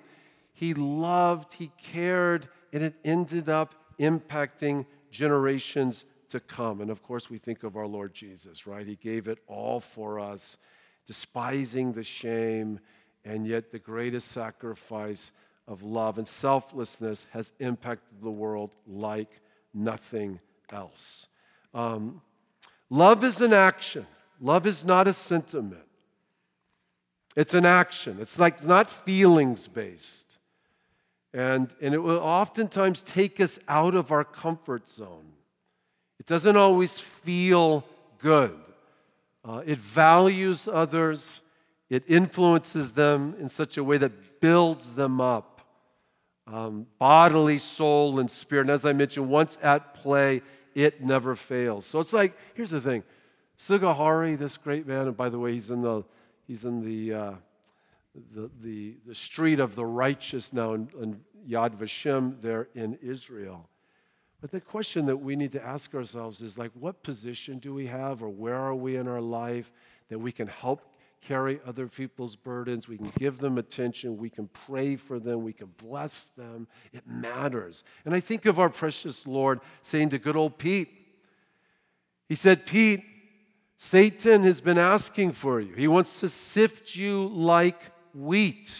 [0.53, 6.81] he loved, he cared, and it ended up impacting generations to come.
[6.81, 8.87] And of course, we think of our Lord Jesus, right?
[8.87, 10.57] He gave it all for us,
[11.05, 12.79] despising the shame,
[13.23, 15.31] and yet the greatest sacrifice
[15.67, 19.41] of love and selflessness has impacted the world like
[19.73, 20.39] nothing
[20.71, 21.27] else.
[21.73, 22.21] Um,
[22.89, 24.07] love is an action,
[24.39, 25.83] love is not a sentiment.
[27.35, 28.17] It's an action.
[28.19, 30.30] It's like not feelings based.
[31.33, 35.31] And, and it will oftentimes take us out of our comfort zone.
[36.19, 37.85] It doesn't always feel
[38.19, 38.57] good.
[39.43, 41.41] Uh, it values others,
[41.89, 45.61] it influences them in such a way that builds them up,
[46.45, 48.61] um, bodily, soul, and spirit.
[48.61, 50.41] And as I mentioned, once at play,
[50.75, 51.85] it never fails.
[51.85, 53.03] So it's like, here's the thing
[53.57, 56.03] Sugihara, this great man, and by the way, he's in the,
[56.45, 57.33] he's in the, uh,
[58.33, 61.19] the, the, the, street of the righteous now in, in
[61.49, 63.69] Yad Vashem there in Israel.
[64.41, 67.87] But the question that we need to ask ourselves is like, what position do we
[67.87, 69.71] have or where are we in our life
[70.09, 70.81] that we can help
[71.21, 72.87] carry other people's burdens?
[72.87, 74.17] We can give them attention.
[74.17, 75.43] We can pray for them.
[75.43, 76.67] We can bless them.
[76.91, 77.83] It matters.
[78.03, 80.89] And I think of our precious Lord saying to good old Pete,
[82.27, 83.03] He said, Pete,
[83.77, 85.73] Satan has been asking for you.
[85.75, 88.73] He wants to sift you like wheat.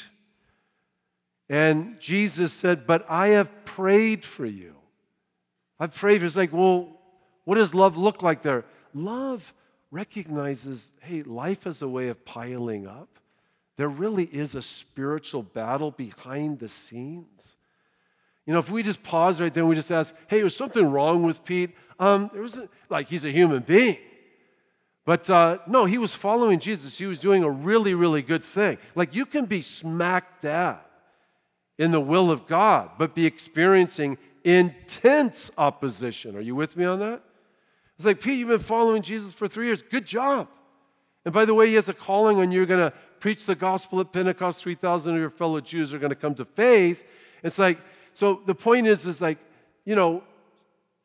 [1.50, 4.76] And Jesus said, But I have prayed for you.
[5.80, 6.22] I've prayed.
[6.22, 7.00] For." It's like, well,
[7.44, 8.66] what does love look like there?
[8.94, 9.54] Love
[9.92, 13.20] recognizes, hey, life is a way of piling up.
[13.78, 17.56] There really is a spiritual battle behind the scenes.
[18.46, 20.90] You know, if we just pause right there and we just ask, hey, was something
[20.90, 21.76] wrong with Pete?
[22.00, 23.98] Um, there wasn't, like, he's a human being.
[25.06, 26.98] But uh, no, he was following Jesus.
[26.98, 28.78] He was doing a really, really good thing.
[28.96, 30.80] Like, you can be smack dab
[31.80, 36.36] in the will of God, but be experiencing intense opposition.
[36.36, 37.24] Are you with me on that?
[37.98, 39.82] It's like, Pete, you've been following Jesus for three years.
[39.82, 40.48] Good job.
[41.26, 42.58] And by the way, he has a calling on you.
[42.60, 44.62] You're going to preach the gospel at Pentecost.
[44.62, 47.04] 3,000 of your fellow Jews are going to come to faith.
[47.44, 47.80] It's like,
[48.14, 49.38] so the point is, is like,
[49.86, 50.24] you know,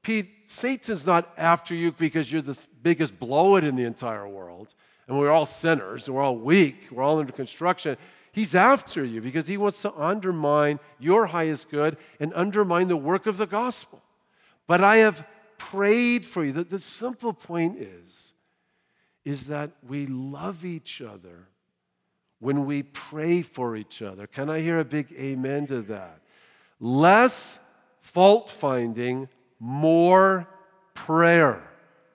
[0.03, 4.75] Pete, Satan's not after you because you're the biggest blow it in the entire world.
[5.09, 6.89] And we're all sinners and we're all weak.
[6.91, 7.97] We're all under construction.
[8.33, 13.27] He's after you because he wants to undermine your highest good and undermine the work
[13.27, 14.03] of the gospel.
[14.67, 15.27] But I have
[15.59, 16.53] prayed for you.
[16.53, 18.35] The, the simple point is,
[19.25, 21.49] is that we love each other
[22.39, 24.27] when we pray for each other.
[24.27, 26.21] Can I hear a big amen to that?
[26.79, 27.59] Less
[28.01, 29.29] fault finding,
[29.59, 30.49] more
[30.95, 31.63] prayer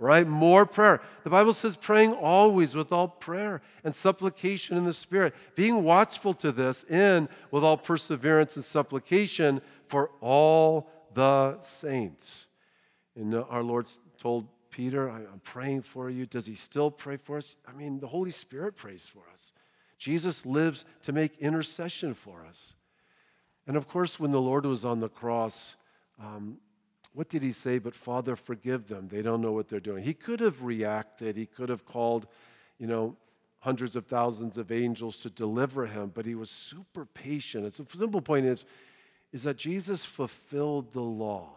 [0.02, 0.28] right?
[0.28, 1.00] More prayer.
[1.24, 6.34] The Bible says praying always with all prayer and supplication in the Spirit, being watchful
[6.36, 12.48] to this in with all perseverance and supplication for all the saints.
[13.16, 16.26] And our Lord told Peter, I'm praying for you.
[16.26, 17.56] Does he still pray for us?
[17.68, 19.54] I mean, the Holy Spirit prays for us.
[20.00, 22.74] Jesus lives to make intercession for us.
[23.68, 25.76] And of course, when the Lord was on the cross,
[26.20, 26.58] um,
[27.14, 27.78] what did he say?
[27.78, 29.08] But Father, forgive them.
[29.10, 30.04] They don't know what they're doing.
[30.04, 31.36] He could have reacted.
[31.36, 32.28] He could have called,
[32.80, 33.16] you know,
[33.60, 37.66] hundreds of thousands of angels to deliver him, but he was super patient.
[37.66, 38.66] It's a simple point is,
[39.32, 41.50] is that Jesus fulfilled the law.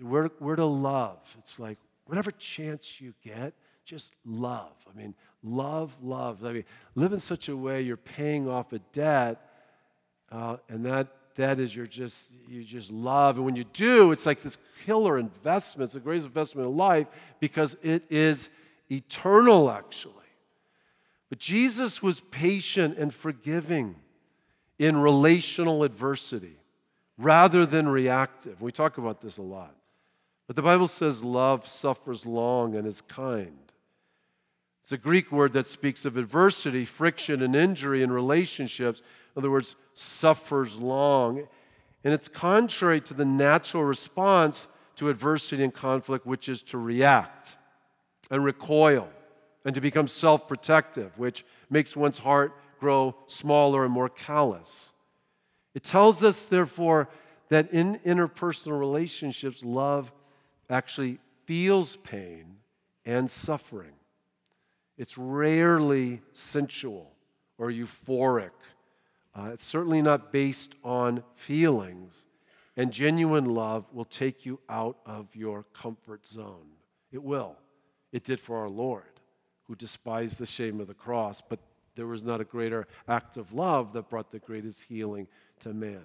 [0.00, 1.18] We're, we're to love.
[1.38, 4.74] It's like whatever chance you get, just love.
[4.92, 5.14] I mean,
[5.44, 6.44] love, love.
[6.44, 6.64] I mean,
[6.96, 9.40] live in such a way you're paying off a debt,
[10.32, 13.36] uh, and that that is you're just you just love.
[13.36, 15.86] And when you do it's like this killer investment.
[15.86, 17.06] It's the greatest investment in life
[17.40, 18.48] because it is
[18.90, 20.12] eternal actually.
[21.28, 23.96] But jesus was patient and forgiving
[24.78, 26.58] in relational adversity
[27.18, 28.60] rather than reactive.
[28.60, 29.74] We talk about this a lot.
[30.46, 33.58] But the bible says love suffers long and is kind.
[34.86, 39.00] It's a greek word that speaks of adversity friction and injury in relationships.
[39.34, 41.48] In other words, suffers long.
[42.04, 47.56] And it's contrary to the natural response to adversity and conflict, which is to react
[48.30, 49.08] and recoil
[49.64, 54.90] and to become self protective, which makes one's heart grow smaller and more callous.
[55.74, 57.08] It tells us, therefore,
[57.48, 60.12] that in interpersonal relationships, love
[60.70, 62.56] actually feels pain
[63.04, 63.92] and suffering.
[64.98, 67.12] It's rarely sensual
[67.58, 68.50] or euphoric
[69.36, 72.24] uh, it's certainly not based on feelings.
[72.76, 76.68] And genuine love will take you out of your comfort zone.
[77.12, 77.56] It will.
[78.12, 79.20] It did for our Lord,
[79.64, 81.58] who despised the shame of the cross, but
[81.96, 85.26] there was not a greater act of love that brought the greatest healing
[85.60, 86.04] to man.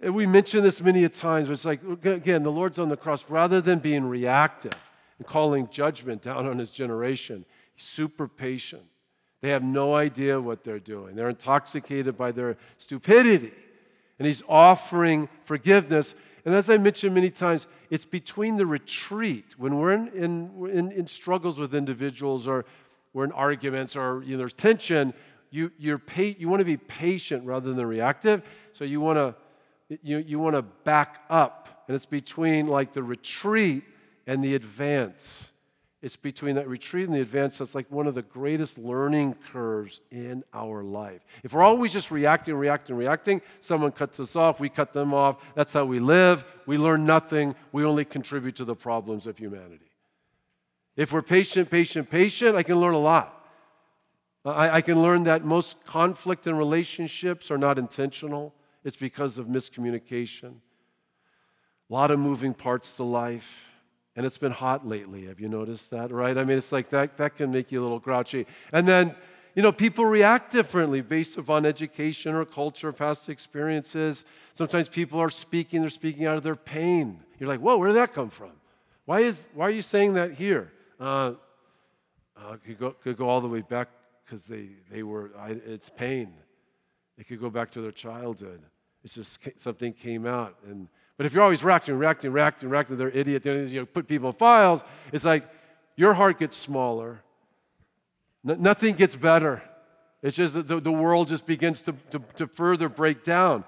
[0.00, 2.96] And we mention this many a times, but it's like, again, the Lord's on the
[2.96, 3.28] cross.
[3.28, 4.76] Rather than being reactive
[5.18, 7.44] and calling judgment down on his generation,
[7.74, 8.84] he's super patient
[9.40, 11.14] they have no idea what they're doing.
[11.14, 13.52] They're intoxicated by their stupidity.
[14.18, 16.14] And he's offering forgiveness.
[16.44, 20.92] And as I mentioned many times, it's between the retreat, when we're in, in, in,
[20.92, 22.64] in struggles with individuals or
[23.12, 25.14] we're in arguments or you know, there's tension,
[25.50, 28.42] you, you're pa- you want to be patient rather than reactive.
[28.72, 29.34] So you want to
[30.02, 31.84] you, you want to back up.
[31.86, 33.84] And it's between like the retreat
[34.26, 35.50] and the advance.
[36.00, 40.00] It's between that retreat and the advance that's like one of the greatest learning curves
[40.12, 41.22] in our life.
[41.42, 45.38] If we're always just reacting, reacting, reacting, someone cuts us off, we cut them off.
[45.56, 46.44] That's how we live.
[46.66, 47.56] We learn nothing.
[47.72, 49.90] We only contribute to the problems of humanity.
[50.94, 53.34] If we're patient, patient, patient, I can learn a lot.
[54.44, 59.46] I, I can learn that most conflict in relationships are not intentional, it's because of
[59.46, 60.54] miscommunication.
[61.90, 63.67] A lot of moving parts to life.
[64.18, 65.26] And it's been hot lately.
[65.26, 66.36] Have you noticed that, right?
[66.36, 68.48] I mean, it's like that, that can make you a little grouchy.
[68.72, 69.14] And then,
[69.54, 74.24] you know, people react differently based upon education or culture, past experiences.
[74.54, 77.20] Sometimes people are speaking, they're speaking out of their pain.
[77.38, 78.50] You're like, whoa, where did that come from?
[79.04, 80.72] Why, is, why are you saying that here?
[80.98, 81.34] Uh,
[82.36, 83.88] uh, could, go, could go all the way back
[84.24, 86.34] because they, they were, I, it's pain.
[87.18, 88.62] It could go back to their childhood.
[89.04, 90.56] It's just something came out.
[90.66, 90.88] And,
[91.18, 94.36] but if you're always reacting, reacting, reacting, reacting, they're idiot, you know, put people in
[94.36, 95.46] files, it's like
[95.96, 97.20] your heart gets smaller.
[98.44, 99.60] Nothing gets better.
[100.22, 103.64] It's just that the, the world just begins to, to, to further break down.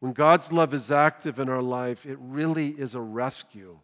[0.00, 3.78] When God's love is active in our life, it really is a rescue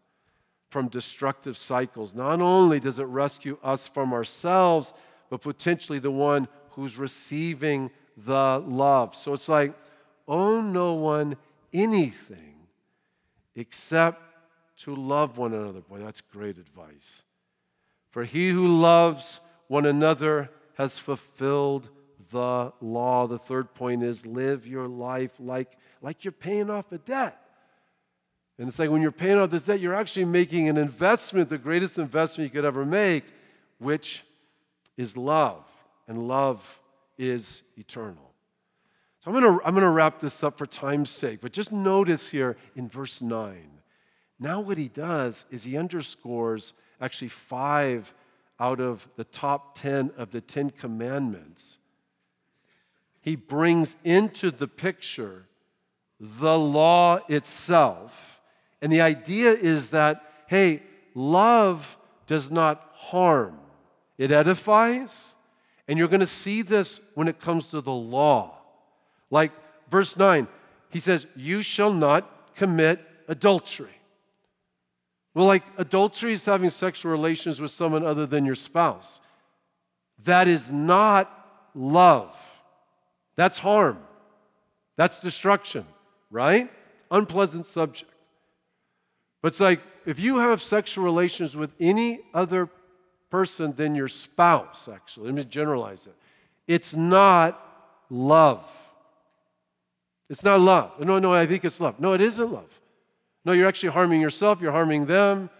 [0.70, 2.14] from destructive cycles.
[2.14, 4.94] Not only does it rescue us from ourselves,
[5.28, 9.14] but potentially the one who's receiving the love.
[9.14, 9.74] So it's like,
[10.26, 11.36] owe no one
[11.72, 12.66] anything
[13.54, 14.20] except
[14.78, 15.80] to love one another.
[15.80, 17.22] Boy, that's great advice.
[18.10, 21.88] For he who loves one another has fulfilled
[22.30, 23.26] the law.
[23.26, 27.38] The third point is live your life like, like you're paying off a debt.
[28.58, 31.58] And it's like when you're paying off this debt, you're actually making an investment, the
[31.58, 33.24] greatest investment you could ever make,
[33.78, 34.24] which
[34.96, 35.64] is love,
[36.06, 36.80] and love
[37.18, 38.31] is eternal.
[39.24, 41.70] So I'm going to I'm going to wrap this up for time's sake, but just
[41.70, 43.70] notice here in verse 9.
[44.40, 48.12] Now, what he does is he underscores actually five
[48.58, 51.78] out of the top 10 of the 10 commandments.
[53.20, 55.46] He brings into the picture
[56.18, 58.40] the law itself.
[58.80, 60.82] And the idea is that, hey,
[61.14, 61.96] love
[62.26, 63.58] does not harm.
[64.18, 65.36] It edifies,
[65.86, 68.61] and you're going to see this when it comes to the law.
[69.32, 69.50] Like
[69.90, 70.46] verse 9,
[70.90, 73.98] he says, You shall not commit adultery.
[75.34, 79.20] Well, like adultery is having sexual relations with someone other than your spouse.
[80.24, 82.36] That is not love.
[83.34, 83.98] That's harm.
[84.96, 85.86] That's destruction,
[86.30, 86.70] right?
[87.10, 88.12] Unpleasant subject.
[89.40, 92.68] But it's like if you have sexual relations with any other
[93.30, 95.26] person than your spouse, actually.
[95.26, 96.14] Let me generalize it.
[96.68, 97.58] It's not
[98.10, 98.62] love.
[100.30, 100.98] It's not love.
[101.00, 102.00] No, no, I think it's love.
[102.00, 102.70] No, it isn't love.
[103.44, 105.50] No, you're actually harming yourself, you're harming them.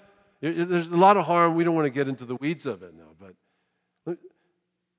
[0.41, 1.55] There's a lot of harm.
[1.55, 3.35] We don't want to get into the weeds of it now, but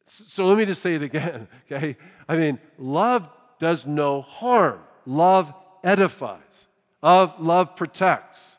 [0.05, 1.97] so let me just say it again, okay?
[2.27, 4.81] I mean, love does no harm.
[5.05, 5.53] Love
[5.83, 6.67] edifies.
[7.01, 8.57] Love, love protects.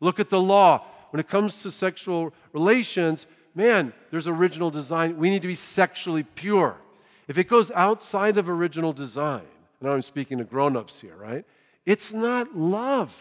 [0.00, 0.84] Look at the law.
[1.10, 5.16] When it comes to sexual relations, man, there's original design.
[5.16, 6.76] We need to be sexually pure.
[7.28, 9.46] If it goes outside of original design,
[9.84, 11.44] now I'm speaking to grown ups here, right?
[11.86, 13.14] It's not love,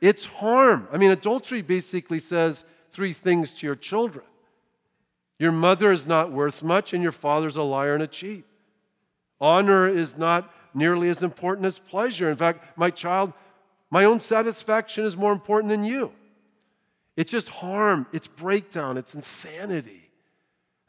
[0.00, 0.88] it's harm.
[0.92, 4.24] I mean, adultery basically says three things to your children
[5.42, 8.44] your mother is not worth much, and your father's a liar and a cheat.
[9.40, 12.30] Honor is not nearly as important as pleasure.
[12.30, 13.32] In fact, my child,
[13.90, 16.12] my own satisfaction is more important than you.
[17.16, 20.01] It's just harm, it's breakdown, it's insanity.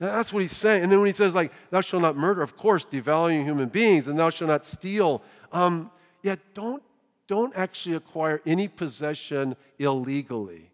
[0.04, 0.84] That's what he's saying.
[0.84, 4.08] And then when he says, like, thou shalt not murder, of course, devaluing human beings,
[4.08, 5.22] and thou shalt not steal.
[5.52, 5.92] Um,
[6.22, 6.84] yeah, don't,
[7.28, 10.72] don't actually acquire any possession illegally.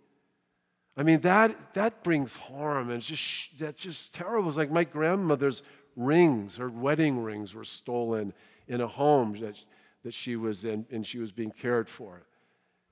[0.97, 4.49] I mean, that, that brings harm, and it's just, that's just terrible.
[4.49, 5.63] It's like my grandmother's
[5.95, 8.34] rings, her wedding rings, were stolen
[8.67, 9.55] in a home that,
[10.03, 12.23] that she was in, and she was being cared for.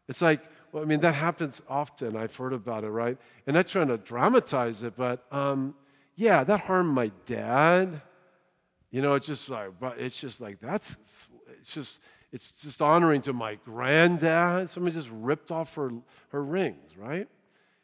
[0.07, 2.15] It's like, well, I mean, that happens often.
[2.15, 3.17] I've heard about it, right?
[3.45, 5.75] And I'm not trying to dramatize it, but um,
[6.17, 8.01] yeah, that harmed my dad.
[8.91, 10.97] You know, it's just like, it's just like that's,
[11.59, 11.99] it's just,
[12.33, 14.69] it's just honoring to my granddad.
[14.71, 15.91] Somebody just ripped off her,
[16.29, 17.29] her rings, right?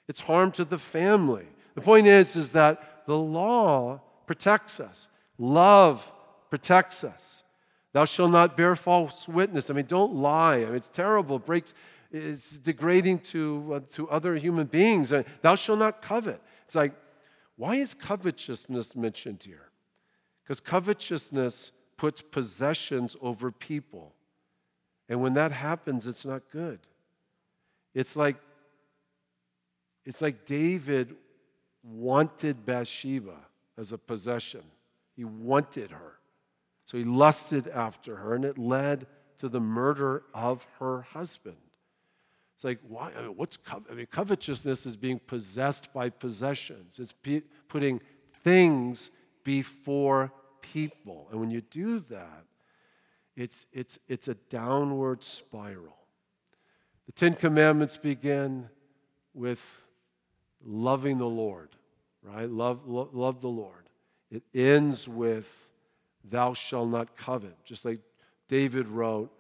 [0.08, 1.46] It's harm to the family.
[1.76, 5.08] The point is, is that the law protects us.
[5.38, 6.12] Love
[6.50, 7.44] protects us.
[7.94, 9.70] Thou shalt not bear false witness.
[9.70, 10.58] I mean, don't lie.
[10.58, 11.36] I mean, it's terrible.
[11.36, 11.74] It breaks,
[12.12, 15.12] it's degrading to, uh, to other human beings.
[15.12, 16.42] And thou shalt not covet.
[16.66, 16.94] It's like,
[17.56, 19.70] why is covetousness mentioned here?
[20.44, 24.14] Because covetousness puts possessions over people.
[25.08, 26.80] And when that happens, it's not good.
[27.94, 28.38] It's like,
[30.06, 31.16] it's like David
[31.84, 33.38] wanted Bathsheba
[33.78, 34.64] as a possession.
[35.16, 36.20] He wanted her.
[36.86, 39.06] So he lusted after her, and it led
[39.40, 41.58] to the murder of her husband.
[42.64, 43.12] It's like, why?
[43.18, 46.98] I mean, what's co- I mean, covetousness is being possessed by possessions.
[46.98, 48.00] It's pe- putting
[48.42, 49.10] things
[49.44, 51.28] before people.
[51.30, 52.46] And when you do that,
[53.36, 55.98] it's, it's, it's a downward spiral.
[57.06, 58.70] The Ten Commandments begin
[59.34, 59.60] with
[60.66, 61.68] loving the Lord,
[62.22, 62.50] right?
[62.50, 63.90] Love, lo- love the Lord.
[64.32, 65.70] It ends with,
[66.24, 67.58] thou shalt not covet.
[67.66, 68.00] Just like
[68.48, 69.34] David wrote,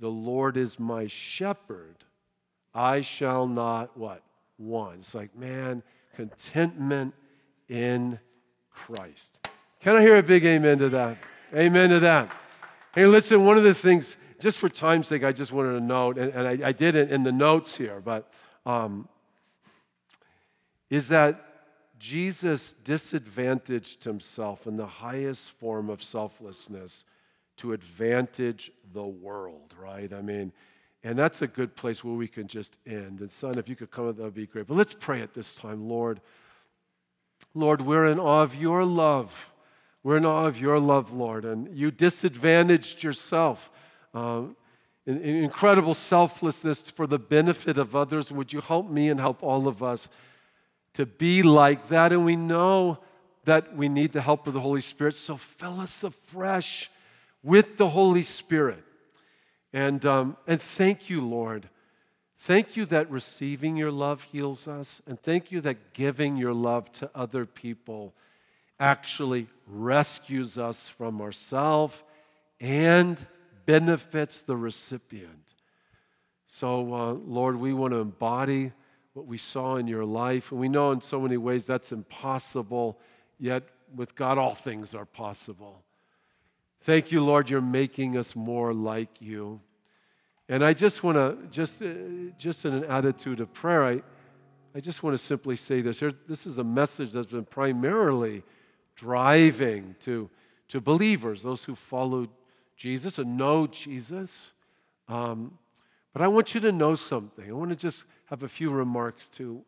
[0.00, 2.02] the Lord is my shepherd.
[2.76, 4.22] I shall not what?
[4.58, 5.00] Want.
[5.00, 5.82] It's like, man,
[6.14, 7.14] contentment
[7.70, 8.20] in
[8.70, 9.48] Christ.
[9.80, 11.16] Can I hear a big amen to that?
[11.54, 12.30] Amen to that.
[12.94, 16.18] Hey, listen, one of the things, just for time's sake, I just wanted to note,
[16.18, 18.30] and, and I, I, did it in the notes here, but
[18.66, 19.08] um,
[20.90, 21.42] is that
[21.98, 27.04] Jesus disadvantaged himself in the highest form of selflessness
[27.58, 30.12] to advantage the world, right?
[30.12, 30.52] I mean,
[31.06, 33.20] and that's a good place where we can just end.
[33.20, 34.66] And son, if you could come, that would be great.
[34.66, 36.20] But let's pray at this time, Lord.
[37.54, 39.52] Lord, we're in awe of your love.
[40.02, 41.44] We're in awe of your love, Lord.
[41.44, 43.70] And you disadvantaged yourself.
[44.14, 44.56] Um,
[45.06, 48.32] in, in incredible selflessness for the benefit of others.
[48.32, 50.08] Would you help me and help all of us
[50.94, 52.10] to be like that?
[52.10, 52.98] And we know
[53.44, 55.14] that we need the help of the Holy Spirit.
[55.14, 56.90] So fill us afresh
[57.44, 58.82] with the Holy Spirit.
[59.76, 61.68] And, um, and thank you, Lord.
[62.38, 65.02] Thank you that receiving your love heals us.
[65.06, 68.14] And thank you that giving your love to other people
[68.80, 72.02] actually rescues us from ourselves
[72.58, 73.26] and
[73.66, 75.44] benefits the recipient.
[76.46, 78.72] So, uh, Lord, we want to embody
[79.12, 80.52] what we saw in your life.
[80.52, 82.98] And we know in so many ways that's impossible,
[83.38, 83.64] yet
[83.94, 85.82] with God, all things are possible.
[86.82, 89.60] Thank you, Lord, you're making us more like you.
[90.48, 91.86] And I just want to, just, uh,
[92.38, 94.02] just in an attitude of prayer, I,
[94.74, 96.02] I just want to simply say this.
[96.28, 98.44] This is a message that's been primarily
[98.94, 100.30] driving to,
[100.68, 102.28] to believers, those who follow
[102.76, 104.52] Jesus and know Jesus.
[105.08, 105.58] Um,
[106.12, 107.48] but I want you to know something.
[107.48, 109.62] I want to just have a few remarks to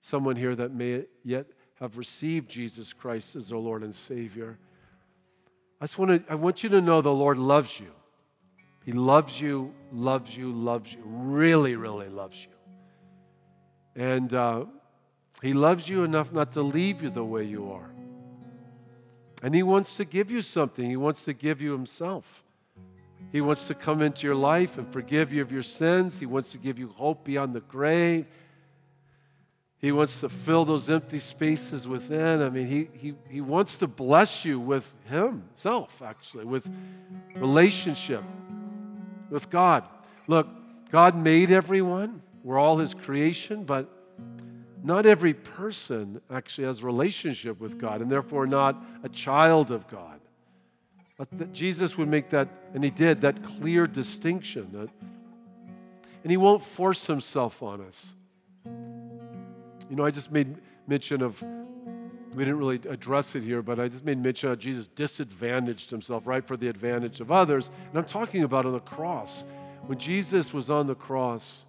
[0.00, 1.46] someone here that may yet
[1.80, 4.58] have received Jesus Christ as their Lord and Savior.
[5.84, 7.90] I just want to, I want you to know the Lord loves you.
[8.86, 14.02] He loves you, loves you, loves you, really, really loves you.
[14.02, 14.64] And uh,
[15.42, 17.90] He loves you enough not to leave you the way you are.
[19.42, 22.42] And He wants to give you something, He wants to give you Himself.
[23.30, 26.18] He wants to come into your life and forgive you of your sins.
[26.18, 28.24] He wants to give you hope beyond the grave.
[29.84, 32.40] He wants to fill those empty spaces within.
[32.40, 36.66] I mean, he, he, he wants to bless you with Himself, actually, with
[37.36, 38.24] relationship
[39.28, 39.84] with God.
[40.26, 40.48] Look,
[40.90, 43.86] God made everyone, we're all His creation, but
[44.82, 50.18] not every person actually has relationship with God and therefore not a child of God.
[51.18, 54.70] But Jesus would make that, and He did, that clear distinction.
[54.72, 54.88] That,
[56.22, 58.14] and He won't force Himself on us.
[59.88, 60.56] You know, I just made
[60.86, 64.86] mention of, we didn't really address it here, but I just made mention of Jesus
[64.88, 67.70] disadvantaged himself, right, for the advantage of others.
[67.88, 69.44] And I'm talking about on the cross.
[69.86, 71.64] When Jesus was on the cross,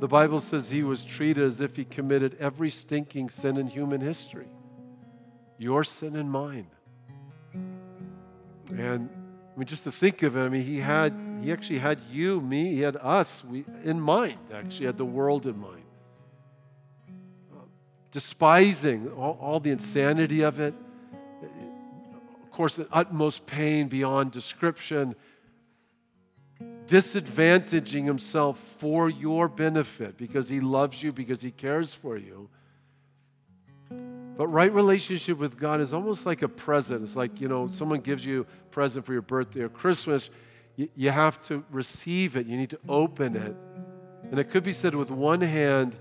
[0.00, 4.00] the Bible says he was treated as if he committed every stinking sin in human
[4.00, 4.48] history
[5.58, 6.66] your sin and mine.
[8.76, 9.08] And
[9.54, 12.40] I mean, just to think of it, I mean, he had, he actually had you,
[12.40, 15.81] me, he had us we, in mind, actually, had the world in mind
[18.12, 20.74] despising all, all the insanity of it.
[22.44, 25.16] Of course, the utmost pain beyond description,
[26.86, 32.50] disadvantaging himself for your benefit because he loves you, because he cares for you.
[34.36, 37.02] But right relationship with God is almost like a present.
[37.02, 40.30] It's like, you know, someone gives you a present for your birthday or Christmas.
[40.76, 43.56] You, you have to receive it, you need to open it.
[44.30, 45.98] And it could be said with one hand,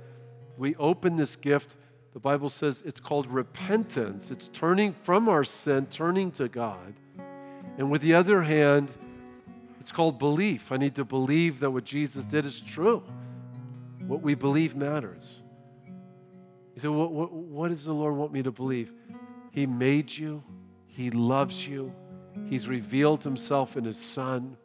[0.58, 1.76] we open this gift
[2.14, 4.32] the Bible says it's called repentance.
[4.32, 6.94] It's turning from our sin, turning to God.
[7.78, 8.92] And with the other hand,
[9.80, 10.72] it's called belief.
[10.72, 13.02] I need to believe that what Jesus did is true.
[14.06, 15.40] What we believe matters.
[16.76, 18.92] You say, what, what, what does the Lord want me to believe?
[19.52, 20.44] He made you,
[20.88, 21.94] He loves you,
[22.48, 24.58] He's revealed Himself in His Son,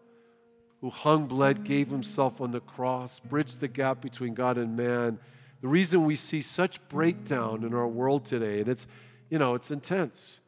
[0.81, 5.19] who hung, bled, gave Himself on the cross, bridged the gap between God and man
[5.61, 8.87] the reason we see such breakdown in our world today, and it's,
[9.31, 10.41] you know, it's intense,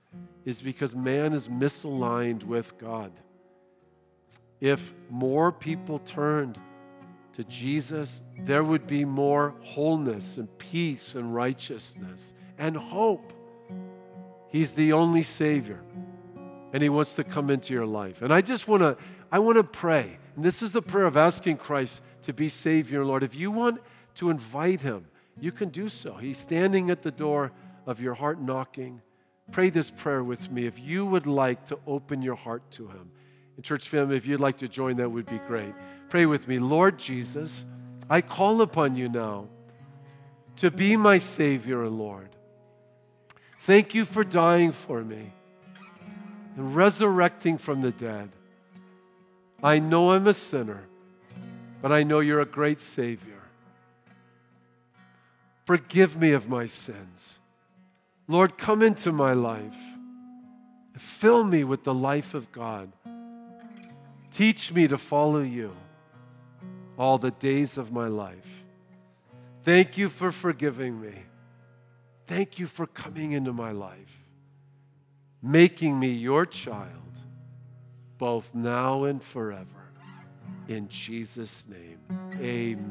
[0.44, 3.12] is because man is misaligned with God.
[4.60, 6.58] If more people turned
[7.34, 13.32] to Jesus, there would be more wholeness and peace and righteousness and hope.
[14.48, 15.80] He's the only Savior,
[16.72, 18.22] and He wants to come into your life.
[18.22, 18.96] And I just want to,
[19.30, 20.18] I want to pray.
[20.34, 23.22] And this is the prayer of asking Christ to be Savior, Lord.
[23.22, 23.80] If you want
[24.18, 25.06] to invite Him,
[25.40, 26.14] you can do so.
[26.14, 27.52] He's standing at the door
[27.86, 29.00] of your heart knocking.
[29.52, 33.10] Pray this prayer with me if you would like to open your heart to Him.
[33.56, 35.74] And, church family, if you'd like to join, that would be great.
[36.10, 36.58] Pray with me.
[36.58, 37.64] Lord Jesus,
[38.10, 39.48] I call upon you now
[40.56, 42.30] to be my Savior and Lord.
[43.60, 45.32] Thank you for dying for me
[46.56, 48.30] and resurrecting from the dead.
[49.62, 50.88] I know I'm a sinner,
[51.80, 53.27] but I know you're a great Savior.
[55.68, 57.40] Forgive me of my sins.
[58.26, 59.76] Lord, come into my life.
[60.96, 62.90] Fill me with the life of God.
[64.30, 65.76] Teach me to follow you
[66.96, 68.64] all the days of my life.
[69.62, 71.12] Thank you for forgiving me.
[72.26, 74.22] Thank you for coming into my life,
[75.42, 77.12] making me your child,
[78.16, 79.92] both now and forever.
[80.66, 81.98] In Jesus' name,
[82.40, 82.88] amen.